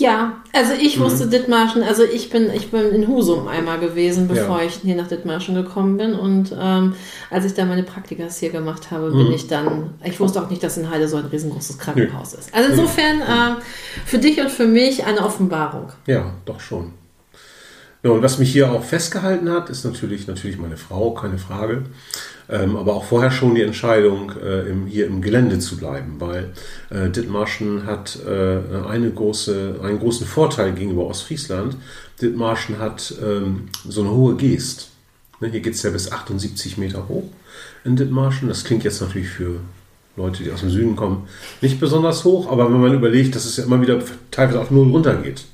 Ja, 0.00 0.42
also 0.54 0.72
ich 0.72 0.98
mhm. 0.98 1.02
wusste 1.02 1.26
Dithmarschen, 1.26 1.82
also 1.82 2.04
ich 2.04 2.30
bin, 2.30 2.50
ich 2.54 2.70
bin 2.70 2.90
in 2.90 3.06
Husum 3.06 3.46
einmal 3.48 3.78
gewesen, 3.78 4.28
bevor 4.28 4.60
ja. 4.60 4.66
ich 4.66 4.76
hier 4.76 4.96
nach 4.96 5.08
Dithmarschen 5.08 5.54
gekommen 5.54 5.98
bin. 5.98 6.14
Und 6.14 6.56
ähm, 6.58 6.94
als 7.30 7.44
ich 7.44 7.52
da 7.52 7.66
meine 7.66 7.82
Praktikas 7.82 8.38
hier 8.38 8.48
gemacht 8.48 8.90
habe, 8.90 9.10
bin 9.10 9.26
mhm. 9.26 9.32
ich 9.34 9.46
dann, 9.46 9.90
ich 10.02 10.18
wusste 10.18 10.42
auch 10.42 10.48
nicht, 10.48 10.62
dass 10.62 10.78
in 10.78 10.90
Heide 10.90 11.06
so 11.06 11.18
ein 11.18 11.26
riesengroßes 11.26 11.78
Krankenhaus 11.78 12.32
nee. 12.32 12.38
ist. 12.38 12.54
Also 12.54 12.70
insofern 12.70 13.18
nee. 13.18 13.24
äh, 13.24 14.06
für 14.06 14.18
dich 14.18 14.40
und 14.40 14.50
für 14.50 14.66
mich 14.66 15.04
eine 15.04 15.22
Offenbarung. 15.22 15.92
Ja, 16.06 16.32
doch 16.46 16.60
schon. 16.60 16.94
Ja, 18.02 18.10
und 18.10 18.22
was 18.22 18.38
mich 18.38 18.50
hier 18.50 18.72
auch 18.72 18.82
festgehalten 18.82 19.50
hat, 19.50 19.68
ist 19.68 19.84
natürlich, 19.84 20.26
natürlich 20.26 20.56
meine 20.56 20.78
Frau, 20.78 21.12
keine 21.12 21.36
Frage. 21.36 21.82
Ähm, 22.48 22.76
aber 22.76 22.94
auch 22.94 23.04
vorher 23.04 23.30
schon 23.30 23.54
die 23.54 23.62
Entscheidung, 23.62 24.32
äh, 24.42 24.68
im, 24.70 24.86
hier 24.86 25.06
im 25.06 25.20
Gelände 25.20 25.58
zu 25.58 25.76
bleiben, 25.76 26.16
weil 26.18 26.50
äh, 26.88 27.10
Dithmarschen 27.10 27.84
hat 27.84 28.18
äh, 28.26 28.58
eine 28.88 29.10
große, 29.10 29.80
einen 29.82 29.98
großen 29.98 30.26
Vorteil 30.26 30.72
gegenüber 30.72 31.06
Ostfriesland. 31.06 31.76
Dithmarschen 32.22 32.78
hat 32.78 33.14
ähm, 33.22 33.68
so 33.86 34.00
eine 34.00 34.10
hohe 34.10 34.34
Geest. 34.34 34.88
Ne, 35.40 35.48
hier 35.48 35.60
geht 35.60 35.74
es 35.74 35.82
ja 35.82 35.90
bis 35.90 36.10
78 36.10 36.78
Meter 36.78 37.06
hoch 37.06 37.30
in 37.84 37.96
Dithmarschen. 37.96 38.48
Das 38.48 38.64
klingt 38.64 38.82
jetzt 38.82 39.02
natürlich 39.02 39.28
für 39.28 39.60
Leute, 40.16 40.42
die 40.42 40.50
aus 40.50 40.60
dem 40.60 40.70
Süden 40.70 40.96
kommen, 40.96 41.28
nicht 41.60 41.78
besonders 41.78 42.24
hoch, 42.24 42.50
aber 42.50 42.64
wenn 42.64 42.80
man 42.80 42.94
überlegt, 42.94 43.36
dass 43.36 43.44
es 43.44 43.58
ja 43.58 43.64
immer 43.64 43.80
wieder 43.80 44.00
teilweise 44.30 44.60
auf 44.60 44.70
Null 44.70 44.90
runtergeht. 44.90 45.44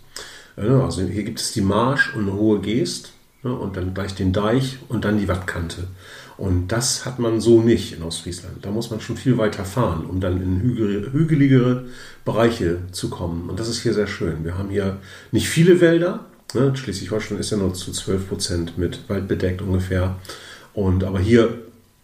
Also 0.57 1.03
hier 1.03 1.25
gibt 1.25 1.41
es 1.41 1.53
die 1.53 1.61
Marsch 1.61 2.15
und 2.15 2.23
eine 2.23 2.33
hohe 2.33 2.61
Geest 2.61 3.13
ne, 3.43 3.53
und 3.53 3.77
dann 3.77 3.95
gleich 3.95 4.15
den 4.15 4.33
Deich 4.33 4.79
und 4.89 5.05
dann 5.05 5.19
die 5.19 5.29
Wattkante. 5.29 5.89
Und 6.39 6.69
das 6.69 7.07
hat 7.07 7.19
man 7.19 7.41
so 7.41 7.63
nicht 7.63 7.95
in 7.95 8.03
Ostfriesland. 8.03 8.65
Da 8.65 8.71
muss 8.71 8.91
man 8.91 9.01
schon 9.01 9.17
viel 9.17 9.39
weiter 9.39 9.65
fahren, 9.65 10.05
um 10.05 10.21
dann 10.21 10.43
in 10.43 10.61
hügeligere 10.61 11.85
Bereiche 12.25 12.79
zu 12.93 13.09
kommen. 13.09 13.49
Und 13.49 13.59
das 13.59 13.69
ist 13.69 13.81
hier 13.83 13.95
sehr 13.95 14.07
schön. 14.07 14.45
Wir 14.45 14.59
haben 14.59 14.69
hier 14.69 14.99
nicht 15.33 15.49
viele 15.49 15.81
Wälder. 15.81 16.27
Ne? 16.55 16.77
Schleswig-Holstein 16.77 17.39
ist 17.39 17.51
ja 17.51 17.57
nur 17.57 17.73
zu 17.73 17.91
12 17.91 18.29
Prozent 18.29 18.79
mit 18.79 19.09
Wald 19.09 19.29
bedeckt 19.29 19.63
ungefähr. 19.63 20.17
Und 20.75 21.05
aber 21.05 21.19
hier 21.19 21.55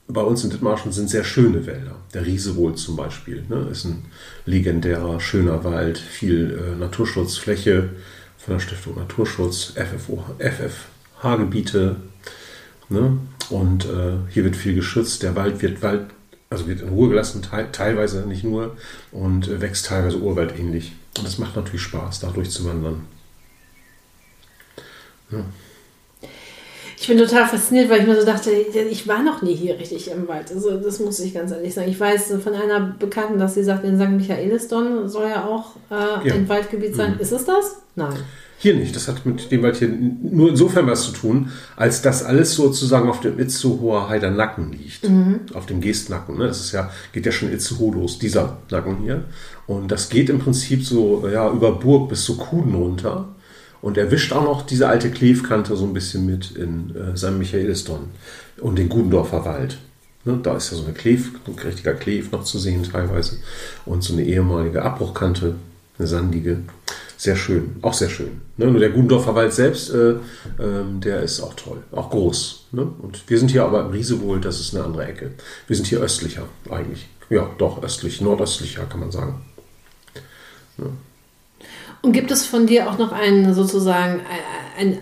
bei 0.09 0.23
uns 0.23 0.45
in 0.45 0.51
Dithmarschen 0.51 0.93
sind 0.93 1.11
sehr 1.11 1.25
schöne 1.25 1.67
Wälder. 1.67 1.97
Der 2.15 2.25
Riesewohl 2.25 2.75
zum 2.75 2.97
Beispiel 2.97 3.45
ne? 3.49 3.69
ist 3.71 3.85
ein 3.85 4.05
legendärer, 4.47 5.21
schöner 5.21 5.63
Wald, 5.65 5.99
viel 5.99 6.59
äh, 6.59 6.79
Naturschutzfläche 6.79 7.91
von 8.45 8.55
der 8.55 8.61
Stiftung 8.61 8.97
Naturschutz, 8.97 9.75
FFO, 9.77 10.25
FFH-Gebiete. 10.39 11.97
Ne? 12.89 13.19
Und 13.51 13.85
äh, 13.85 14.15
hier 14.31 14.45
wird 14.45 14.57
viel 14.57 14.75
geschützt. 14.75 15.23
Der 15.23 15.37
Wald 15.37 15.63
wird 15.63 15.83
Wald, 15.83 16.07
also 16.51 16.67
wird 16.67 16.81
in 16.81 16.89
Ruhe 16.89 17.09
gelassen, 17.09 17.43
te 17.43 17.69
teilweise 17.71 18.27
nicht 18.27 18.43
nur, 18.43 18.77
und 19.13 19.49
äh, 19.49 19.61
wächst 19.61 19.87
teilweise 19.87 20.19
urwaldähnlich. 20.19 20.93
Und 21.17 21.27
das 21.27 21.39
macht 21.39 21.55
natürlich 21.55 21.83
Spaß, 21.83 22.21
da 22.21 22.31
durchzuwandern. 22.31 23.07
Ja. 25.31 25.45
Ich 27.03 27.09
bin 27.09 27.19
total 27.19 27.49
fasziniert, 27.49 27.91
weil 27.91 28.03
ich 28.03 28.07
mir 28.07 28.15
so 28.15 28.25
dachte, 28.25 28.53
ich 28.53 29.09
war 29.09 29.25
noch 29.25 29.43
nie 29.43 29.57
hier 29.57 29.77
richtig 29.77 30.09
im 30.09 30.29
Wald. 30.29 30.53
Also 30.53 30.77
das 30.77 31.01
muss 31.01 31.19
ich 31.19 31.35
ganz 31.35 31.51
ehrlich 31.51 31.75
sagen. 31.75 31.91
Ich 31.91 31.99
weiß 31.99 32.35
von 32.45 32.55
einer 32.55 32.95
Bekannten, 32.97 33.41
dass 33.41 33.55
sie 33.55 33.65
sagt, 33.65 33.85
in 33.85 33.99
St. 33.99 34.11
Michaelisdon 34.11 35.09
soll 35.09 35.29
ja 35.29 35.45
auch 35.45 35.75
äh, 35.91 36.29
ja. 36.29 36.35
ein 36.35 36.49
Waldgebiet 36.49 36.95
sein. 36.95 37.15
Mhm. 37.15 37.21
Ist 37.21 37.33
es 37.33 37.45
das? 37.45 37.79
Nein. 37.97 38.15
Hier 38.57 38.77
nicht. 38.77 38.95
Das 38.95 39.09
hat 39.09 39.27
mit 39.27 39.51
dem 39.51 39.65
Wald 39.65 39.79
hier 39.79 39.89
nur 39.89 40.51
insofern 40.51 40.87
was 40.87 41.03
zu 41.03 41.11
tun, 41.11 41.51
als 41.75 42.03
dass 42.03 42.23
alles 42.23 42.55
sozusagen 42.55 43.09
auf 43.09 43.19
dem 43.19 43.37
Itzehoer 43.41 44.09
Heider 44.09 44.31
Nacken 44.31 44.71
liegt. 44.71 45.11
Mhm. 45.11 45.41
Auf 45.55 45.67
dem 45.67 45.81
Geestnacken. 45.81 46.39
Ne? 46.39 46.47
Das 46.47 46.61
ist 46.61 46.71
ja, 46.71 46.89
geht 47.13 47.27
ja 47.27 47.33
schon 47.33 47.53
Itzehoe 47.53 47.95
los, 47.95 48.21
dieser 48.21 48.59
Nacken 48.71 48.99
hier. 48.99 49.25
Und 49.67 49.91
das 49.91 50.09
geht 50.09 50.31
im 50.31 50.39
Prinzip 50.39 50.85
so 50.85 51.29
ja, 51.29 51.51
über 51.51 51.73
Burg 51.73 52.11
bis 52.11 52.23
zu 52.23 52.37
Kuden 52.37 52.77
runter. 52.77 53.27
Und 53.83 53.99
er 53.99 54.11
wischt 54.11 54.33
auch 54.33 54.45
noch 54.45 54.63
diese 54.65 54.89
alte 54.89 55.11
Klevkante 55.11 55.77
so 55.77 55.85
ein 55.85 55.93
bisschen 55.93 56.25
mit 56.25 56.53
in 56.53 56.95
äh, 56.97 57.17
St. 57.17 57.33
Michaelisdon 57.33 58.11
und 58.61 58.79
den 58.79 58.89
Gudendorfer 58.89 59.45
Wald. 59.45 59.79
Ne, 60.25 60.39
da 60.41 60.57
ist 60.57 60.71
ja 60.71 60.77
so 60.77 60.85
eine 60.85 60.95
Kleef, 60.95 61.33
ein 61.47 61.55
richtiger 61.59 61.95
Kleef 61.95 62.31
noch 62.31 62.45
zu 62.45 62.59
sehen 62.59 62.85
teilweise. 62.85 63.39
Und 63.85 64.05
so 64.05 64.13
eine 64.13 64.25
ehemalige 64.25 64.83
Abbruchkante, 64.83 65.57
eine 65.99 66.07
sandige. 66.07 66.59
Sehr 67.17 67.37
schön, 67.37 67.77
auch 67.83 67.95
sehr 67.95 68.09
schön. 68.09 68.41
Ne? 68.57 68.67
Nur 68.67 68.81
der 68.81 68.91
Gundorfer 68.91 69.35
Wald 69.35 69.53
selbst, 69.53 69.91
äh, 69.91 70.11
äh, 70.11 70.19
der 71.01 71.23
ist 71.23 71.41
auch 71.41 71.55
toll, 71.55 71.83
auch 71.91 72.11
groß. 72.11 72.67
Ne? 72.73 72.83
Und 72.83 73.29
wir 73.29 73.39
sind 73.39 73.51
hier 73.51 73.65
aber 73.65 73.81
im 73.81 73.91
Riesewohl, 73.91 74.41
das 74.41 74.61
ist 74.61 74.75
eine 74.75 74.85
andere 74.85 75.07
Ecke. 75.07 75.33
Wir 75.67 75.77
sind 75.77 75.87
hier 75.87 76.01
östlicher 76.01 76.47
eigentlich. 76.71 77.09
Ja, 77.31 77.51
doch, 77.59 77.83
östlich, 77.83 78.21
nordöstlicher 78.21 78.85
kann 78.87 79.01
man 79.01 79.11
sagen. 79.11 79.43
Ja. 80.79 80.87
Und 82.03 82.13
gibt 82.13 82.31
es 82.31 82.45
von 82.45 82.67
dir 82.67 82.91
auch 82.91 82.99
noch 82.99 83.13
einen 83.13 83.55
sozusagen 83.55 84.21
ein, 84.79 84.99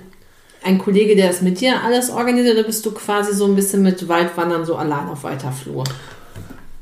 ein 0.63 0.79
Kollege, 0.79 1.17
der 1.17 1.29
das 1.29 1.41
mit 1.41 1.61
dir 1.61 1.83
alles 1.83 2.11
organisiert, 2.11 2.55
oder 2.55 2.67
bist 2.67 2.85
du 2.85 2.93
quasi 2.93 3.35
so 3.35 3.47
ein 3.47 3.57
bisschen 3.57 3.83
mit 3.83 4.07
Waldwandern 4.07 4.65
so 4.67 4.77
allein 4.77 5.09
auf 5.09 5.25
weiter 5.25 5.51
Flur? 5.51 5.85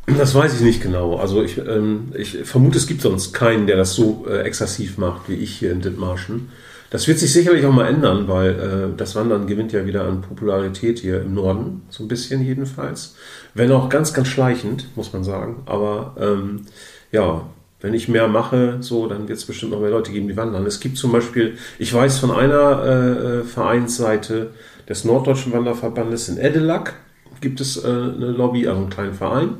Das 0.07 0.35
weiß 0.35 0.55
ich 0.55 0.61
nicht 0.63 0.83
genau. 0.83 1.17
Also 1.17 1.43
ich, 1.43 1.59
ähm, 1.59 2.13
ich 2.17 2.39
vermute, 2.45 2.79
es 2.79 2.87
gibt 2.87 3.03
sonst 3.03 3.33
keinen, 3.33 3.67
der 3.67 3.77
das 3.77 3.95
so 3.95 4.27
äh, 4.29 4.41
exzessiv 4.41 4.99
macht 4.99 5.29
wie 5.29 5.35
ich 5.35 5.57
hier 5.57 5.71
in 5.71 5.83
Dithmarschen. 5.83 6.49
Das 6.91 7.07
wird 7.07 7.19
sich 7.19 7.33
sicherlich 7.33 7.67
auch 7.67 7.73
mal 7.73 7.87
ändern, 7.87 8.27
weil 8.27 8.51
äh, 8.51 8.97
das 8.97 9.15
Wandern 9.15 9.47
gewinnt 9.47 9.73
ja 9.73 9.85
wieder 9.85 10.05
an 10.05 10.23
Popularität 10.23 10.99
hier 10.99 11.21
im 11.21 11.35
Norden, 11.35 11.83
so 11.91 12.03
ein 12.03 12.09
bisschen 12.09 12.43
jedenfalls. 12.43 13.17
Wenn 13.53 13.71
auch 13.71 13.91
ganz, 13.91 14.15
ganz 14.15 14.29
schleichend, 14.29 14.87
muss 14.97 15.13
man 15.13 15.23
sagen. 15.23 15.63
Aber 15.67 16.17
ähm, 16.19 16.65
ja, 17.13 17.43
wenn 17.81 17.95
ich 17.95 18.09
mehr 18.09 18.29
mache, 18.29 18.79
so, 18.81 19.07
dann 19.07 19.29
wird 19.29 19.39
es 19.39 19.45
bestimmt 19.45 19.73
noch 19.73 19.81
mehr 19.81 19.91
Leute 19.91 20.11
geben, 20.11 20.29
die 20.29 20.37
wandern. 20.37 20.67
Es 20.67 20.81
gibt 20.81 20.97
zum 20.97 21.13
Beispiel, 21.13 21.57
ich 21.79 21.93
weiß 21.93 22.19
von 22.19 22.33
einer 22.33 22.85
äh, 22.85 23.45
Vereinsseite 23.45 24.51
des 24.89 25.05
Norddeutschen 25.05 25.53
Wanderverbandes 25.53 26.29
in 26.29 26.39
Edelack, 26.39 26.95
gibt 27.41 27.61
es 27.61 27.77
äh, 27.77 27.87
eine 27.87 28.33
Lobby, 28.33 28.67
also 28.67 28.81
einen 28.81 28.91
kleinen 28.91 29.15
Verein 29.15 29.55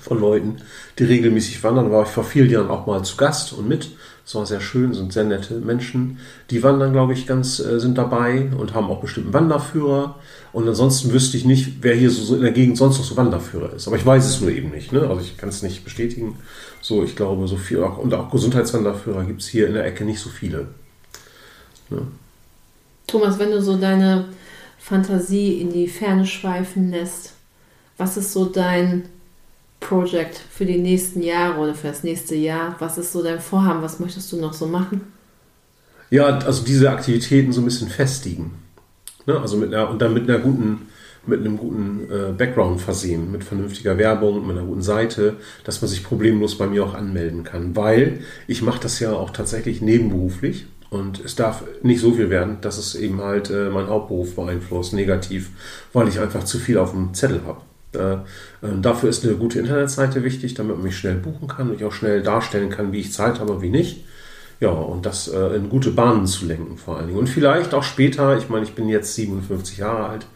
von 0.00 0.20
Leuten, 0.20 0.58
die 0.98 1.04
regelmäßig 1.04 1.62
wandern. 1.64 1.86
Da 1.86 1.92
war 1.92 2.02
ich 2.04 2.10
vor 2.10 2.24
vielen 2.24 2.50
Jahren 2.50 2.68
auch 2.68 2.86
mal 2.86 3.02
zu 3.02 3.16
Gast 3.16 3.52
und 3.52 3.68
mit. 3.68 3.90
Das 4.30 4.36
war 4.36 4.46
sehr 4.46 4.60
schön, 4.60 4.94
sind 4.94 5.12
sehr 5.12 5.24
nette 5.24 5.54
Menschen. 5.54 6.20
Die 6.50 6.62
wandern, 6.62 6.92
glaube 6.92 7.14
ich, 7.14 7.26
ganz, 7.26 7.58
äh, 7.58 7.80
sind 7.80 7.98
dabei 7.98 8.48
und 8.56 8.74
haben 8.74 8.88
auch 8.88 9.00
bestimmten 9.00 9.32
Wanderführer. 9.32 10.20
Und 10.52 10.68
ansonsten 10.68 11.12
wüsste 11.12 11.36
ich 11.36 11.44
nicht, 11.44 11.82
wer 11.82 11.96
hier 11.96 12.12
so 12.12 12.36
in 12.36 12.42
der 12.42 12.52
Gegend 12.52 12.78
sonst 12.78 12.98
noch 12.98 13.04
so 13.04 13.16
Wanderführer 13.16 13.72
ist. 13.74 13.88
Aber 13.88 13.96
ich 13.96 14.06
weiß 14.06 14.24
es 14.24 14.40
nur 14.40 14.52
eben 14.52 14.70
nicht. 14.70 14.92
Ne? 14.92 15.00
Also 15.00 15.20
ich 15.22 15.36
kann 15.36 15.48
es 15.48 15.64
nicht 15.64 15.82
bestätigen. 15.82 16.38
So, 16.80 17.02
ich 17.02 17.16
glaube, 17.16 17.48
so 17.48 17.56
viel, 17.56 17.78
und 17.78 18.14
auch 18.14 18.30
Gesundheitswanderführer 18.30 19.24
gibt 19.24 19.40
es 19.40 19.48
hier 19.48 19.66
in 19.66 19.74
der 19.74 19.84
Ecke 19.84 20.04
nicht 20.04 20.20
so 20.20 20.30
viele. 20.30 20.68
Ne? 21.88 22.02
Thomas, 23.08 23.36
wenn 23.40 23.50
du 23.50 23.60
so 23.60 23.78
deine 23.78 24.26
Fantasie 24.78 25.60
in 25.60 25.72
die 25.72 25.88
Ferne 25.88 26.24
schweifen 26.24 26.92
lässt, 26.92 27.32
was 27.96 28.16
ist 28.16 28.32
so 28.32 28.44
dein 28.44 29.06
Project 29.90 30.38
für 30.38 30.64
die 30.64 30.78
nächsten 30.78 31.20
Jahre 31.20 31.58
oder 31.58 31.74
für 31.74 31.88
das 31.88 32.04
nächste 32.04 32.36
Jahr? 32.36 32.76
Was 32.78 32.96
ist 32.96 33.12
so 33.12 33.24
dein 33.24 33.40
Vorhaben? 33.40 33.82
Was 33.82 33.98
möchtest 33.98 34.30
du 34.30 34.36
noch 34.36 34.52
so 34.52 34.68
machen? 34.68 35.00
Ja, 36.10 36.26
also 36.26 36.64
diese 36.64 36.90
Aktivitäten 36.90 37.50
so 37.50 37.60
ein 37.60 37.64
bisschen 37.64 37.88
festigen. 37.88 38.52
Ne? 39.26 39.40
Also 39.40 39.56
mit 39.56 39.74
einer, 39.74 39.90
und 39.90 40.00
dann 40.00 40.14
mit 40.14 40.30
einer 40.30 40.38
guten, 40.38 40.86
mit 41.26 41.40
einem 41.40 41.56
guten 41.56 42.08
äh, 42.08 42.32
Background 42.32 42.80
versehen, 42.80 43.32
mit 43.32 43.42
vernünftiger 43.42 43.98
Werbung, 43.98 44.46
mit 44.46 44.56
einer 44.56 44.66
guten 44.66 44.82
Seite, 44.82 45.38
dass 45.64 45.82
man 45.82 45.88
sich 45.88 46.04
problemlos 46.04 46.56
bei 46.56 46.68
mir 46.68 46.84
auch 46.84 46.94
anmelden 46.94 47.42
kann. 47.42 47.74
Weil 47.74 48.20
ich 48.46 48.62
mache 48.62 48.80
das 48.80 49.00
ja 49.00 49.12
auch 49.12 49.30
tatsächlich 49.30 49.82
nebenberuflich. 49.82 50.66
Und 50.90 51.18
es 51.24 51.34
darf 51.34 51.64
nicht 51.82 52.00
so 52.00 52.12
viel 52.12 52.30
werden, 52.30 52.58
dass 52.60 52.78
es 52.78 52.94
eben 52.94 53.20
halt 53.20 53.50
äh, 53.50 53.70
mein 53.70 53.88
Hauptberuf 53.88 54.36
beeinflusst, 54.36 54.92
negativ, 54.92 55.50
weil 55.92 56.06
ich 56.06 56.20
einfach 56.20 56.44
zu 56.44 56.58
viel 56.60 56.78
auf 56.78 56.92
dem 56.92 57.12
Zettel 57.12 57.40
habe. 57.44 57.62
Äh, 57.94 58.14
äh, 58.14 58.18
dafür 58.80 59.08
ist 59.08 59.24
eine 59.24 59.34
gute 59.34 59.58
Internetseite 59.58 60.22
wichtig, 60.22 60.54
damit 60.54 60.76
man 60.76 60.84
mich 60.84 60.96
schnell 60.96 61.16
buchen 61.16 61.48
kann 61.48 61.70
und 61.70 61.76
ich 61.76 61.84
auch 61.84 61.92
schnell 61.92 62.22
darstellen 62.22 62.70
kann, 62.70 62.92
wie 62.92 63.00
ich 63.00 63.12
Zeit 63.12 63.40
habe, 63.40 63.62
wie 63.62 63.70
nicht. 63.70 64.04
Ja, 64.60 64.70
und 64.70 65.06
das 65.06 65.28
äh, 65.28 65.56
in 65.56 65.70
gute 65.70 65.90
Bahnen 65.90 66.26
zu 66.26 66.46
lenken 66.46 66.76
vor 66.76 66.98
allen 66.98 67.06
Dingen. 67.06 67.18
Und 67.18 67.28
vielleicht 67.28 67.72
auch 67.72 67.82
später, 67.82 68.36
ich 68.36 68.48
meine, 68.50 68.64
ich 68.64 68.74
bin 68.74 68.88
jetzt 68.88 69.14
57 69.14 69.78
Jahre 69.78 70.06
alt 70.06 70.26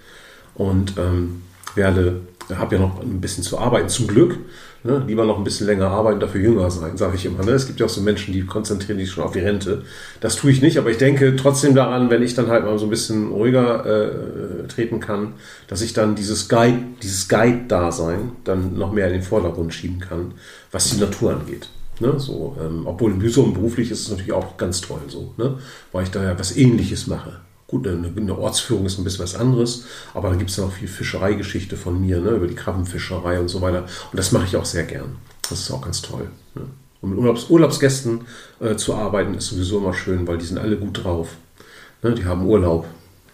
und 0.55 0.95
ähm, 0.99 1.43
werde, 1.75 2.23
habe 2.53 2.77
ja 2.77 2.81
noch 2.81 3.01
ein 3.01 3.21
bisschen 3.21 3.43
zu 3.43 3.59
arbeiten, 3.59 3.89
zum 3.89 4.07
Glück. 4.07 4.39
Ne? 4.83 5.03
Lieber 5.07 5.25
noch 5.25 5.39
ein 5.39 5.45
bisschen 5.45 5.67
länger 5.67 5.89
arbeiten, 5.89 6.21
dafür 6.21 6.43
jünger 6.43 6.71
sein, 6.71 6.99
sage 6.99 7.17
ich 7.17 7.25
immer. 7.25 7.43
Ne? 7.43 7.53
Es 7.53 7.67
gibt 7.67 7.81
ja 7.81 7.87
auch 7.87 7.91
so 7.91 8.03
Menschen, 8.03 8.35
die 8.35 8.45
konzentrieren 8.45 8.99
sich 8.99 9.11
schon 9.11 9.25
auf 9.25 9.33
die 9.33 9.39
Rente. 9.39 9.83
Das 10.21 10.37
tue 10.37 10.51
ich 10.51 10.61
nicht, 10.61 10.77
aber 10.77 10.91
ich 10.91 10.99
denke 10.99 11.37
trotzdem 11.37 11.75
daran, 11.75 12.11
wenn 12.11 12.23
ich 12.23 12.35
dann 12.35 12.49
halt 12.49 12.65
mal 12.65 12.79
so 12.79 12.85
ein 12.85 12.91
bisschen 12.91 13.29
ruhiger 13.29 13.87
äh, 13.87 14.69
treten 14.69 15.01
kann, 15.01 15.35
dass 15.69 15.81
ich 15.81 15.95
dann 15.95 16.15
dieses 16.15 16.51
Guide, 16.51 16.81
dieses 17.03 17.29
Guide-Dasein 17.29 18.33
dann 18.45 18.77
noch 18.77 18.93
mehr 18.93 19.07
in 19.07 19.15
den 19.15 19.23
Vordergrund 19.23 19.73
schieben 19.73 20.01
kann, 20.01 20.35
was 20.71 20.91
die 20.91 21.01
Natur 21.01 21.33
angeht. 21.33 21.69
Ne, 22.01 22.19
so, 22.19 22.57
ähm, 22.61 22.87
obwohl 22.87 23.13
im 23.13 23.21
Büsum 23.21 23.55
beruflich 23.55 23.91
ist 23.93 24.01
es 24.01 24.11
natürlich 24.11 24.33
auch 24.33 24.57
ganz 24.57 24.81
toll 24.81 24.99
so, 25.07 25.33
ne, 25.37 25.59
weil 25.93 26.03
ich 26.03 26.11
da 26.11 26.25
ja 26.25 26.37
was 26.37 26.57
ähnliches 26.57 27.07
mache. 27.07 27.41
Gut, 27.75 27.89
eine, 27.89 28.07
eine, 28.17 28.39
Ortsführung 28.39 28.87
ist 28.87 28.99
ein 28.99 29.05
bisschen 29.05 29.25
was 29.25 29.35
anderes, 29.35 29.87
aber 30.15 30.31
da 30.31 30.37
gibt 30.37 30.49
es 30.49 30.57
ja 30.57 30.65
noch 30.65 30.71
viel 30.71 30.87
Fischereigeschichte 30.87 31.77
von 31.77 32.01
mir, 32.01 32.21
ne, 32.21 32.31
über 32.31 32.47
die 32.47 32.55
Krabbenfischerei 32.55 33.41
und 33.41 33.49
so 33.49 33.63
weiter. 33.63 33.81
Und 34.13 34.17
das 34.17 34.31
mache 34.31 34.45
ich 34.45 34.57
auch 34.57 34.65
sehr 34.65 34.85
gern. 34.85 35.17
Das 35.51 35.59
ist 35.59 35.73
auch 35.73 35.81
ganz 35.81 36.01
toll. 36.01 36.29
Ne. 36.55 36.63
Und 37.01 37.11
mit 37.11 37.19
Urlaubs 37.19 37.51
Urlaubsgästen 37.51 38.27
äh, 38.61 38.77
zu 38.77 38.95
arbeiten 38.95 39.35
ist 39.35 39.49
sowieso 39.49 39.79
immer 39.79 39.93
schön, 39.93 40.25
weil 40.29 40.39
die 40.39 40.45
sind 40.45 40.59
alle 40.59 40.77
gut 40.77 41.03
drauf. 41.03 41.31
Ne, 42.05 42.15
die 42.15 42.25
haben 42.25 42.47
Urlaub. 42.47 42.87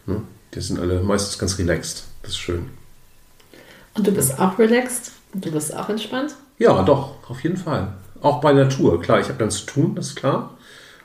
Ne. 0.06 0.22
Die 0.54 0.60
sind 0.62 0.80
alle 0.80 1.02
meistens 1.02 1.38
ganz 1.38 1.58
relaxed. 1.58 2.04
Das 2.22 2.30
ist 2.30 2.38
schön. 2.38 2.70
Und 3.92 4.06
du 4.06 4.10
bist 4.10 4.38
auch 4.38 4.58
relaxed? 4.58 5.12
Und 5.34 5.44
du 5.44 5.50
bist 5.50 5.76
auch 5.76 5.90
entspannt? 5.90 6.34
Ja, 6.56 6.82
doch, 6.82 7.16
auf 7.28 7.42
jeden 7.42 7.58
Fall. 7.58 7.92
Auch 8.22 8.40
bei 8.40 8.54
Natur. 8.54 9.02
Klar, 9.02 9.20
ich 9.20 9.28
habe 9.28 9.38
dann 9.38 9.50
zu 9.50 9.66
tun, 9.66 9.94
das 9.96 10.06
ist 10.06 10.16
klar. 10.16 10.56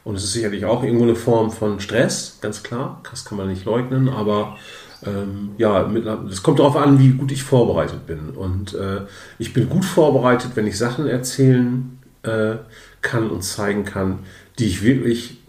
Und 0.06 0.16
es 0.16 0.24
ist 0.24 0.34
sicherlich 0.34 0.66
auch 0.66 0.84
irgendwo 0.84 1.04
eine 1.04 1.16
Form 1.16 1.52
von 1.52 1.80
Stress, 1.80 2.38
ganz 2.40 2.64
klar. 2.64 3.02
Das 3.10 3.26
kann 3.26 3.40
man 3.40 3.48
nicht 3.50 3.66
leugnen, 3.66 4.08
aber 4.08 4.56
ähm, 5.04 5.50
ja, 5.58 5.92
es 6.30 6.44
kommt 6.44 6.60
darauf 6.60 6.78
an, 6.78 7.00
wie 7.00 7.10
gut 7.10 7.32
ich 7.32 7.44
vorbereitet 7.44 8.06
bin. 8.06 8.30
Und 8.30 8.76
äh, 8.76 9.02
ich 9.40 9.52
bin 9.52 9.68
gut 9.68 9.84
vorbereitet, 9.84 10.52
wenn 10.54 10.68
ich 10.68 10.78
Sachen 10.78 11.08
erzählen 11.08 12.00
äh, 12.22 12.58
kann 13.02 13.32
und 13.32 13.44
zeigen 13.44 13.84
kann, 13.84 14.20
die 14.60 14.68
ich 14.68 14.84
wirklich 14.84 15.40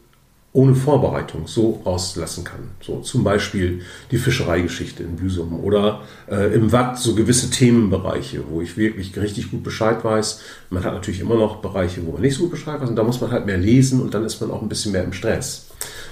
ohne 0.57 0.75
Vorbereitung 0.75 1.47
so 1.47 1.83
rauslassen 1.85 2.43
kann. 2.43 2.71
So 2.81 3.01
zum 3.01 3.23
Beispiel 3.23 3.83
die 4.11 4.17
Fischereigeschichte 4.17 5.03
in 5.03 5.17
Büsum 5.17 5.61
oder 5.63 6.01
äh, 6.31 6.55
im 6.55 6.73
Watt 6.73 6.99
so 6.99 7.15
gewisse 7.15 7.51
Themenbereiche, 7.51 8.43
wo 8.49 8.63
ich 8.63 8.79
wirklich 8.79 9.15
richtig 9.19 9.51
gut 9.51 9.63
Bescheid 9.63 10.03
weiß. 10.03 10.41
Man 10.71 10.83
hat 10.83 10.95
natürlich 10.95 11.21
immer 11.21 11.35
noch 11.35 11.57
Bereiche, 11.57 12.07
wo 12.07 12.13
man 12.13 12.23
nicht 12.23 12.37
so 12.37 12.45
gut 12.45 12.53
Bescheid 12.53 12.81
weiß 12.81 12.89
und 12.89 12.97
da 12.97 13.03
muss 13.03 13.21
man 13.21 13.33
halt 13.33 13.45
mehr 13.45 13.59
lesen 13.59 14.01
und 14.01 14.15
dann 14.15 14.25
ist 14.25 14.41
man 14.41 14.51
auch 14.51 14.63
ein 14.63 14.69
bisschen 14.71 14.93
mehr 14.93 15.05
im 15.05 15.13
Stress. 15.13 15.67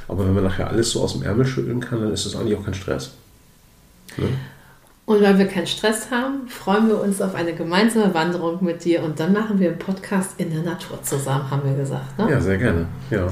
Aber 0.08 0.26
wenn 0.26 0.34
man 0.34 0.44
nachher 0.44 0.68
alles 0.68 0.90
so 0.90 1.00
aus 1.00 1.14
dem 1.14 1.22
Ärmel 1.22 1.46
schütteln 1.46 1.80
kann, 1.80 2.02
dann 2.02 2.12
ist 2.12 2.26
das 2.26 2.36
eigentlich 2.36 2.58
auch 2.58 2.64
kein 2.64 2.74
Stress. 2.74 3.12
Ne? 4.18 4.28
Und 5.06 5.22
weil 5.22 5.38
wir 5.38 5.46
keinen 5.46 5.66
Stress 5.66 6.10
haben, 6.10 6.48
freuen 6.48 6.88
wir 6.88 7.00
uns 7.00 7.22
auf 7.22 7.34
eine 7.34 7.54
gemeinsame 7.54 8.12
Wanderung 8.12 8.62
mit 8.62 8.84
dir 8.84 9.02
und 9.02 9.18
dann 9.20 9.32
machen 9.32 9.58
wir 9.58 9.70
einen 9.70 9.78
Podcast 9.78 10.32
in 10.36 10.50
der 10.50 10.62
Natur 10.62 11.02
zusammen, 11.02 11.50
haben 11.50 11.62
wir 11.64 11.76
gesagt. 11.76 12.18
Ne? 12.18 12.30
Ja, 12.30 12.40
sehr 12.42 12.58
gerne. 12.58 12.86
Ja. 13.10 13.28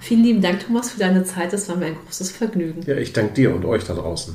Vielen 0.00 0.24
lieben 0.24 0.40
Dank, 0.40 0.66
Thomas, 0.66 0.90
für 0.90 0.98
deine 0.98 1.24
Zeit. 1.24 1.52
Das 1.52 1.68
war 1.68 1.76
mir 1.76 1.86
ein 1.86 1.96
großes 2.06 2.32
Vergnügen. 2.32 2.82
Ja, 2.86 2.96
ich 2.96 3.12
danke 3.12 3.34
dir 3.34 3.54
und 3.54 3.66
euch 3.66 3.84
da 3.84 3.94
draußen. 3.94 4.34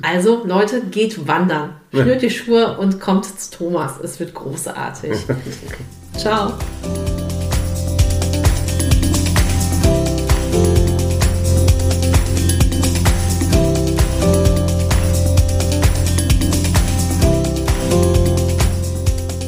Also, 0.00 0.46
Leute, 0.46 0.82
geht 0.82 1.26
wandern. 1.26 1.74
Schnürt 1.92 2.22
die 2.22 2.30
Schuhe 2.30 2.78
und 2.78 3.00
kommt 3.00 3.24
zu 3.24 3.50
Thomas. 3.50 3.98
Es 4.00 4.20
wird 4.20 4.32
großartig. 4.34 5.12
Ciao. 6.16 6.52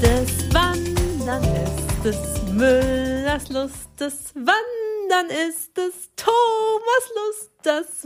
Das 0.03 0.53
Wandern 0.53 1.45
ist 1.45 2.05
des 2.05 2.53
Müllers 2.53 3.49
Lust, 3.49 3.89
des 4.01 4.35
Wandern 4.35 4.91
dann 5.11 5.27
ist 5.27 5.77
es 5.77 6.11
Thomas 6.15 7.11
Lust, 7.17 7.51
das 7.63 8.05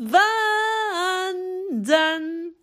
Wandern. 1.71 2.55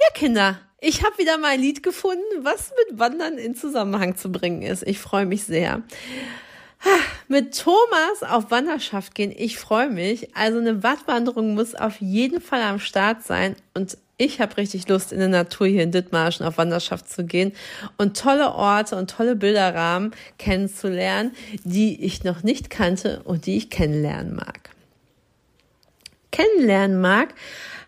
Ja, 0.00 0.06
Kinder, 0.14 0.58
ich 0.80 1.04
habe 1.04 1.18
wieder 1.18 1.36
mal 1.38 1.48
ein 1.48 1.60
Lied 1.60 1.82
gefunden, 1.82 2.22
was 2.40 2.72
mit 2.88 2.98
Wandern 2.98 3.36
in 3.36 3.54
Zusammenhang 3.54 4.16
zu 4.16 4.32
bringen 4.32 4.62
ist. 4.62 4.86
Ich 4.86 4.98
freue 4.98 5.26
mich 5.26 5.44
sehr. 5.44 5.82
Mit 7.26 7.58
Thomas 7.58 8.22
auf 8.22 8.50
Wanderschaft 8.50 9.14
gehen, 9.14 9.34
ich 9.36 9.58
freue 9.58 9.90
mich. 9.90 10.34
Also 10.34 10.58
eine 10.58 10.82
Wattwanderung 10.82 11.54
muss 11.54 11.74
auf 11.74 12.00
jeden 12.00 12.40
Fall 12.40 12.62
am 12.62 12.78
Start 12.78 13.22
sein 13.24 13.54
und 13.74 13.98
ich 14.18 14.40
habe 14.40 14.56
richtig 14.56 14.88
Lust, 14.88 15.12
in 15.12 15.20
der 15.20 15.28
Natur 15.28 15.68
hier 15.68 15.84
in 15.84 15.92
Dithmarschen 15.92 16.44
auf 16.44 16.58
Wanderschaft 16.58 17.08
zu 17.08 17.24
gehen 17.24 17.52
und 17.96 18.16
tolle 18.16 18.52
Orte 18.52 18.96
und 18.96 19.08
tolle 19.08 19.36
Bilderrahmen 19.36 20.10
kennenzulernen, 20.38 21.32
die 21.62 22.04
ich 22.04 22.24
noch 22.24 22.42
nicht 22.42 22.68
kannte 22.68 23.22
und 23.22 23.46
die 23.46 23.56
ich 23.56 23.70
kennenlernen 23.70 24.34
mag. 24.34 24.70
Kennenlernen 26.32 27.00
mag, 27.00 27.34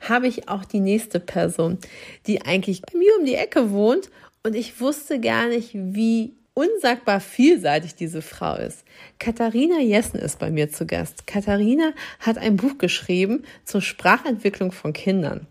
habe 0.08 0.28
ich 0.28 0.48
auch 0.48 0.64
die 0.64 0.80
nächste 0.80 1.20
Person, 1.20 1.78
die 2.26 2.42
eigentlich 2.42 2.82
bei 2.82 2.96
mir 2.96 3.12
um 3.18 3.26
die 3.26 3.34
Ecke 3.34 3.72
wohnt 3.72 4.08
und 4.44 4.54
ich 4.54 4.80
wusste 4.80 5.20
gar 5.20 5.48
nicht, 5.48 5.70
wie 5.74 6.32
unsagbar 6.54 7.20
vielseitig 7.20 7.96
diese 7.96 8.22
Frau 8.22 8.54
ist. 8.56 8.84
Katharina 9.18 9.80
Jessen 9.80 10.20
ist 10.20 10.38
bei 10.38 10.50
mir 10.50 10.70
zu 10.70 10.86
Gast. 10.86 11.26
Katharina 11.26 11.92
hat 12.20 12.38
ein 12.38 12.56
Buch 12.56 12.78
geschrieben 12.78 13.44
zur 13.64 13.82
Sprachentwicklung 13.82 14.72
von 14.72 14.92
Kindern. 14.92 15.46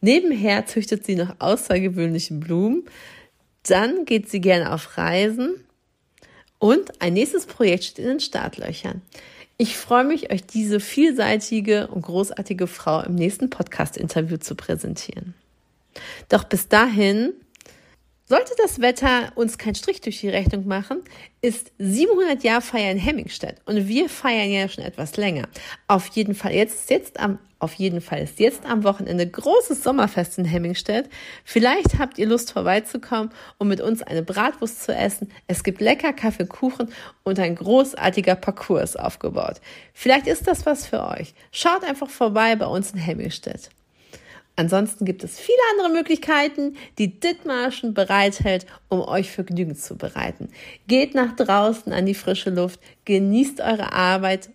Nebenher 0.00 0.66
züchtet 0.66 1.04
sie 1.06 1.16
noch 1.16 1.36
außergewöhnliche 1.38 2.34
Blumen. 2.34 2.84
Dann 3.64 4.04
geht 4.04 4.30
sie 4.30 4.40
gerne 4.40 4.72
auf 4.72 4.96
Reisen. 4.96 5.54
Und 6.58 7.02
ein 7.02 7.14
nächstes 7.14 7.46
Projekt 7.46 7.84
steht 7.84 8.04
in 8.04 8.10
den 8.12 8.20
Startlöchern. 8.20 9.02
Ich 9.58 9.76
freue 9.76 10.04
mich, 10.04 10.30
euch 10.30 10.44
diese 10.44 10.80
vielseitige 10.80 11.88
und 11.88 12.02
großartige 12.02 12.66
Frau 12.66 13.00
im 13.00 13.14
nächsten 13.14 13.48
Podcast-Interview 13.48 14.36
zu 14.36 14.54
präsentieren. 14.54 15.34
Doch 16.28 16.44
bis 16.44 16.68
dahin 16.68 17.32
sollte 18.28 18.54
das 18.60 18.80
Wetter 18.80 19.32
uns 19.36 19.56
keinen 19.56 19.76
Strich 19.76 20.00
durch 20.00 20.20
die 20.20 20.28
Rechnung 20.28 20.66
machen, 20.66 21.02
ist 21.42 21.70
700 21.78 22.42
Jahr 22.42 22.60
Feier 22.60 22.90
in 22.90 22.98
Hemmingstedt 22.98 23.62
und 23.66 23.86
wir 23.86 24.08
feiern 24.08 24.50
ja 24.50 24.68
schon 24.68 24.84
etwas 24.84 25.16
länger. 25.16 25.46
Auf 25.86 26.08
jeden 26.08 26.34
Fall 26.34 26.52
jetzt, 26.52 26.90
jetzt 26.90 27.20
am, 27.20 27.38
auf 27.60 27.74
jeden 27.74 28.00
Fall 28.00 28.20
ist 28.20 28.40
jetzt 28.40 28.66
am 28.66 28.82
Wochenende 28.82 29.28
großes 29.28 29.84
Sommerfest 29.84 30.38
in 30.38 30.44
Hemmingstedt. 30.44 31.08
Vielleicht 31.44 32.00
habt 32.00 32.18
ihr 32.18 32.26
Lust 32.26 32.52
vorbeizukommen 32.52 33.30
und 33.58 33.68
mit 33.68 33.80
uns 33.80 34.02
eine 34.02 34.22
Bratwurst 34.22 34.82
zu 34.82 34.92
essen. 34.92 35.30
Es 35.46 35.62
gibt 35.62 35.80
lecker 35.80 36.12
Kaffee, 36.12 36.46
Kuchen 36.46 36.92
und 37.22 37.38
ein 37.38 37.54
großartiger 37.54 38.34
Parcours 38.34 38.96
aufgebaut. 38.96 39.60
Vielleicht 39.94 40.26
ist 40.26 40.48
das 40.48 40.66
was 40.66 40.84
für 40.84 41.06
euch. 41.06 41.32
Schaut 41.52 41.84
einfach 41.84 42.10
vorbei 42.10 42.56
bei 42.56 42.66
uns 42.66 42.90
in 42.90 42.98
Hemmingstedt. 42.98 43.70
Ansonsten 44.56 45.04
gibt 45.04 45.22
es 45.22 45.38
viele 45.38 45.58
andere 45.72 45.90
Möglichkeiten, 45.90 46.76
die 46.98 47.20
Dithmarschen 47.20 47.92
bereithält, 47.92 48.66
um 48.88 49.00
euch 49.02 49.30
Vergnügen 49.30 49.76
zu 49.76 49.96
bereiten. 49.96 50.48
Geht 50.88 51.14
nach 51.14 51.36
draußen 51.36 51.92
an 51.92 52.06
die 52.06 52.14
frische 52.14 52.48
Luft, 52.48 52.80
genießt 53.04 53.60
eure 53.60 53.92
Arbeit 53.92 54.48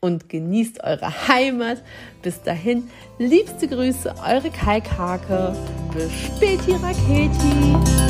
und 0.00 0.28
genießt 0.28 0.82
eure 0.82 1.28
Heimat. 1.28 1.82
Bis 2.22 2.42
dahin, 2.42 2.90
liebste 3.18 3.68
Grüße, 3.68 4.14
eure 4.26 4.50
Kai 4.50 4.80
Kake. 4.80 5.54
Bis 5.94 6.10
späti, 6.12 6.72
Raketi. 6.72 8.05